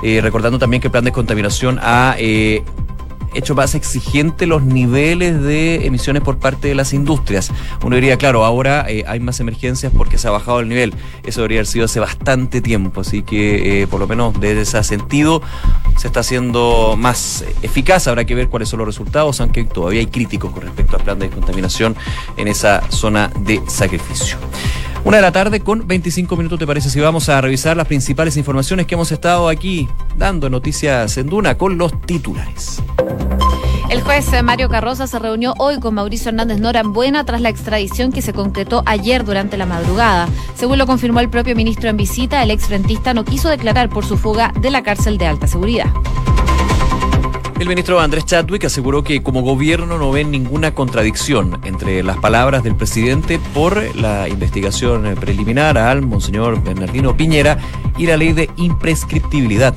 eh, 0.03 0.21
recordando 0.21 0.57
también 0.57 0.79
que 0.79 0.87
el 0.87 0.91
plan 0.91 1.03
de 1.03 1.11
contaminación 1.11 1.79
ha 1.81 2.15
eh, 2.17 2.63
hecho 3.33 3.55
más 3.55 3.75
exigente 3.75 4.45
los 4.45 4.63
niveles 4.63 5.41
de 5.41 5.85
emisiones 5.85 6.23
por 6.23 6.37
parte 6.37 6.67
de 6.67 6.75
las 6.75 6.93
industrias. 6.93 7.51
Uno 7.83 7.95
diría, 7.95 8.17
claro, 8.17 8.45
ahora 8.45 8.85
eh, 8.87 9.03
hay 9.07 9.19
más 9.19 9.39
emergencias 9.39 9.91
porque 9.95 10.17
se 10.17 10.27
ha 10.27 10.31
bajado 10.31 10.59
el 10.59 10.69
nivel. 10.69 10.93
Eso 11.25 11.41
debería 11.41 11.59
haber 11.59 11.67
sido 11.67 11.85
hace 11.85 11.99
bastante 11.99 12.61
tiempo, 12.61 13.01
así 13.01 13.23
que 13.23 13.81
eh, 13.81 13.87
por 13.87 13.99
lo 13.99 14.07
menos 14.07 14.39
desde 14.39 14.61
ese 14.61 14.83
sentido 14.83 15.41
se 15.97 16.07
está 16.07 16.21
haciendo 16.21 16.95
más 16.97 17.43
eficaz. 17.61 18.07
Habrá 18.07 18.25
que 18.25 18.35
ver 18.35 18.49
cuáles 18.49 18.69
son 18.69 18.79
los 18.79 18.87
resultados, 18.87 19.39
aunque 19.41 19.63
todavía 19.63 19.99
hay 19.99 20.07
críticos 20.07 20.51
con 20.51 20.63
respecto 20.63 20.97
al 20.97 21.03
plan 21.03 21.19
de 21.19 21.27
descontaminación 21.27 21.95
en 22.37 22.47
esa 22.47 22.81
zona 22.89 23.31
de 23.39 23.61
sacrificio. 23.67 24.37
Una 25.05 25.17
de 25.17 25.21
la 25.21 25.31
tarde 25.31 25.61
con 25.61 25.87
25 25.87 26.35
minutos, 26.35 26.59
¿te 26.59 26.67
parece? 26.67 26.89
Si 26.89 26.99
vamos 26.99 27.29
a 27.29 27.39
revisar 27.41 27.75
las 27.77 27.87
principales 27.87 28.37
informaciones 28.37 28.85
que 28.85 28.95
hemos 28.95 29.11
estado 29.11 29.47
aquí 29.47 29.87
dando 30.17 30.49
Noticias 30.49 31.17
en 31.17 31.27
Duna 31.27 31.57
con 31.57 31.77
los 31.77 31.99
titulares. 32.01 32.81
El 33.89 34.01
juez 34.03 34.27
Mario 34.43 34.69
Carroza 34.69 35.07
se 35.07 35.17
reunió 35.17 35.55
hoy 35.57 35.79
con 35.79 35.95
Mauricio 35.95 36.29
Hernández 36.29 36.59
Norambuena 36.59 37.25
tras 37.25 37.41
la 37.41 37.49
extradición 37.49 38.11
que 38.11 38.21
se 38.21 38.33
concretó 38.33 38.83
ayer 38.85 39.23
durante 39.23 39.57
la 39.57 39.65
madrugada. 39.65 40.27
Según 40.53 40.77
lo 40.77 40.85
confirmó 40.85 41.21
el 41.21 41.29
propio 41.29 41.55
ministro 41.55 41.89
en 41.89 41.97
visita, 41.97 42.43
el 42.43 42.51
exfrentista 42.51 43.15
no 43.15 43.25
quiso 43.25 43.49
declarar 43.49 43.89
por 43.89 44.05
su 44.05 44.15
fuga 44.17 44.53
de 44.61 44.69
la 44.69 44.83
cárcel 44.83 45.17
de 45.17 45.25
alta 45.25 45.47
seguridad. 45.47 45.87
El 47.59 47.67
ministro 47.67 47.99
Andrés 47.99 48.25
Chadwick 48.25 48.63
aseguró 48.63 49.03
que 49.03 49.21
como 49.21 49.41
gobierno 49.41 49.97
no 49.97 50.11
ven 50.11 50.31
ninguna 50.31 50.73
contradicción 50.73 51.59
entre 51.65 52.01
las 52.03 52.15
palabras 52.15 52.63
del 52.63 52.73
presidente 52.73 53.37
por 53.53 53.95
la 53.97 54.29
investigación 54.29 55.13
preliminar 55.19 55.77
al 55.77 56.01
monseñor 56.01 56.63
Bernardino 56.63 57.17
Piñera 57.17 57.59
y 57.97 58.05
la 58.05 58.15
ley 58.15 58.31
de 58.31 58.49
imprescriptibilidad. 58.55 59.75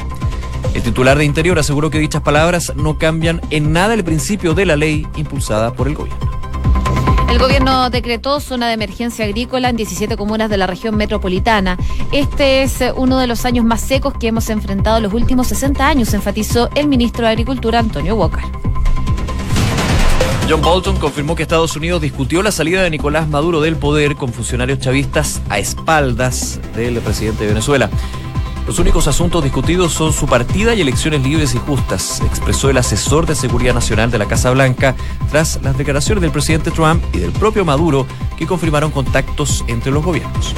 El 0.75 0.83
titular 0.83 1.18
de 1.18 1.25
Interior 1.25 1.59
aseguró 1.59 1.90
que 1.90 1.99
dichas 1.99 2.23
palabras 2.23 2.73
no 2.77 2.99
cambian 2.99 3.40
en 3.51 3.73
nada 3.73 3.95
el 3.95 4.05
principio 4.05 4.55
de 4.55 4.64
la 4.64 4.77
ley 4.77 5.05
impulsada 5.16 5.73
por 5.73 5.88
el 5.88 5.95
gobierno. 5.95 6.41
El 7.33 7.38
gobierno 7.38 7.88
decretó 7.88 8.40
zona 8.40 8.68
de 8.68 8.75
emergencia 8.75 9.25
agrícola 9.25 9.71
en 9.71 9.77
17 9.77 10.18
comunas 10.18 10.51
de 10.51 10.59
la 10.59 10.66
región 10.66 10.99
metropolitana. 10.99 11.79
Este 12.12 12.62
es 12.62 12.85
uno 12.95 13.18
de 13.18 13.27
los 13.27 13.47
años 13.47 13.64
más 13.64 13.81
secos 13.81 14.12
que 14.21 14.27
hemos 14.27 14.51
enfrentado 14.51 14.99
en 14.99 15.05
los 15.05 15.14
últimos 15.14 15.47
60 15.47 15.88
años, 15.88 16.12
enfatizó 16.12 16.68
el 16.75 16.88
ministro 16.88 17.25
de 17.25 17.31
Agricultura, 17.31 17.79
Antonio 17.79 18.16
Walker. 18.16 18.45
John 20.47 20.61
Bolton 20.61 20.99
confirmó 20.99 21.35
que 21.35 21.45
Estados 21.45 21.75
Unidos 21.75 22.03
discutió 22.03 22.42
la 22.42 22.53
salida 22.53 22.83
de 22.83 22.90
Nicolás 22.90 23.27
Maduro 23.27 23.62
del 23.62 23.77
poder 23.77 24.16
con 24.16 24.31
funcionarios 24.31 24.81
chavistas 24.81 25.40
a 25.49 25.59
espaldas 25.59 26.61
del 26.77 26.99
presidente 26.99 27.45
de 27.45 27.49
Venezuela. 27.49 27.88
Los 28.66 28.79
únicos 28.79 29.09
asuntos 29.09 29.42
discutidos 29.42 29.92
son 29.92 30.12
su 30.12 30.27
partida 30.27 30.75
y 30.75 30.81
elecciones 30.81 31.22
libres 31.22 31.55
y 31.55 31.59
justas, 31.59 32.20
expresó 32.20 32.70
el 32.70 32.77
asesor 32.77 33.27
de 33.27 33.35
Seguridad 33.35 33.75
Nacional 33.75 34.11
de 34.11 34.18
la 34.18 34.27
Casa 34.27 34.51
Blanca 34.51 34.94
tras 35.31 35.61
las 35.62 35.77
declaraciones 35.77 36.22
del 36.22 36.31
presidente 36.31 36.70
Trump 36.70 37.03
y 37.12 37.18
del 37.18 37.33
propio 37.33 37.64
Maduro 37.64 38.07
que 38.37 38.46
confirmaron 38.46 38.92
contactos 38.92 39.64
entre 39.66 39.90
los 39.90 40.05
gobiernos. 40.05 40.55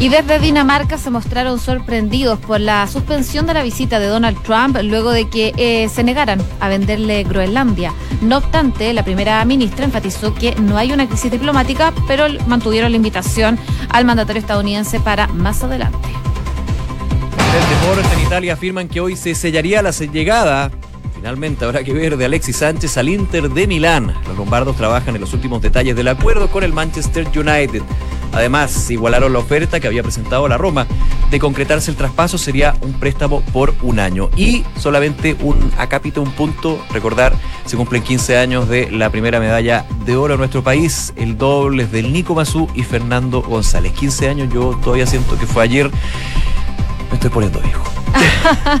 Y 0.00 0.10
desde 0.10 0.38
Dinamarca 0.38 0.96
se 0.96 1.10
mostraron 1.10 1.58
sorprendidos 1.58 2.38
por 2.38 2.60
la 2.60 2.86
suspensión 2.86 3.46
de 3.46 3.54
la 3.54 3.64
visita 3.64 3.98
de 3.98 4.06
Donald 4.06 4.40
Trump 4.42 4.76
luego 4.82 5.10
de 5.10 5.28
que 5.28 5.52
eh, 5.56 5.88
se 5.88 6.04
negaran 6.04 6.40
a 6.60 6.68
venderle 6.68 7.24
Groenlandia. 7.24 7.92
No 8.20 8.36
obstante, 8.36 8.92
la 8.92 9.04
primera 9.04 9.44
ministra 9.44 9.84
enfatizó 9.84 10.34
que 10.34 10.54
no 10.54 10.76
hay 10.76 10.92
una 10.92 11.08
crisis 11.08 11.32
diplomática, 11.32 11.92
pero 12.06 12.26
mantuvieron 12.46 12.92
la 12.92 12.96
invitación 12.96 13.58
al 13.90 14.04
mandatario 14.04 14.40
estadounidense 14.40 15.00
para 15.00 15.26
más 15.28 15.64
adelante. 15.64 16.08
En 17.88 18.20
Italia 18.20 18.52
afirman 18.52 18.86
que 18.86 19.00
hoy 19.00 19.16
se 19.16 19.34
sellaría 19.34 19.80
la 19.80 19.92
llegada 19.92 20.70
Finalmente 21.14 21.64
habrá 21.64 21.82
que 21.82 21.94
ver 21.94 22.18
de 22.18 22.26
Alexis 22.26 22.58
Sánchez 22.58 22.98
al 22.98 23.08
Inter 23.08 23.48
de 23.48 23.66
Milán. 23.66 24.14
Los 24.28 24.36
lombardos 24.36 24.76
trabajan 24.76 25.14
en 25.14 25.22
los 25.22 25.32
últimos 25.32 25.62
detalles 25.62 25.96
del 25.96 26.08
acuerdo 26.08 26.48
con 26.48 26.62
el 26.64 26.72
Manchester 26.74 27.26
United. 27.34 27.82
Además, 28.32 28.90
igualaron 28.90 29.32
la 29.32 29.38
oferta 29.38 29.80
que 29.80 29.86
había 29.86 30.02
presentado 30.02 30.46
la 30.48 30.58
Roma. 30.58 30.86
De 31.30 31.40
concretarse 31.40 31.90
el 31.90 31.96
traspaso 31.96 32.36
sería 32.36 32.76
un 32.82 32.92
préstamo 32.92 33.40
por 33.52 33.74
un 33.82 33.98
año. 33.98 34.28
Y 34.36 34.64
solamente 34.78 35.34
un 35.40 35.72
acápite, 35.78 36.20
un 36.20 36.30
punto, 36.30 36.80
recordar, 36.92 37.32
se 37.64 37.76
cumplen 37.76 38.02
15 38.02 38.36
años 38.36 38.68
de 38.68 38.90
la 38.90 39.10
primera 39.10 39.40
medalla 39.40 39.86
de 40.04 40.14
oro 40.14 40.34
en 40.34 40.40
nuestro 40.40 40.62
país. 40.62 41.14
El 41.16 41.38
doble 41.38 41.84
es 41.84 41.90
del 41.90 42.12
Nico 42.12 42.34
Mazú 42.34 42.68
y 42.74 42.82
Fernando 42.82 43.40
González. 43.40 43.92
15 43.92 44.28
años, 44.28 44.52
yo 44.52 44.78
todavía 44.84 45.06
siento 45.06 45.38
que 45.38 45.46
fue 45.46 45.64
ayer. 45.64 45.90
Me 47.10 47.14
estoy 47.14 47.30
poniendo 47.30 47.60
viejo. 47.60 47.84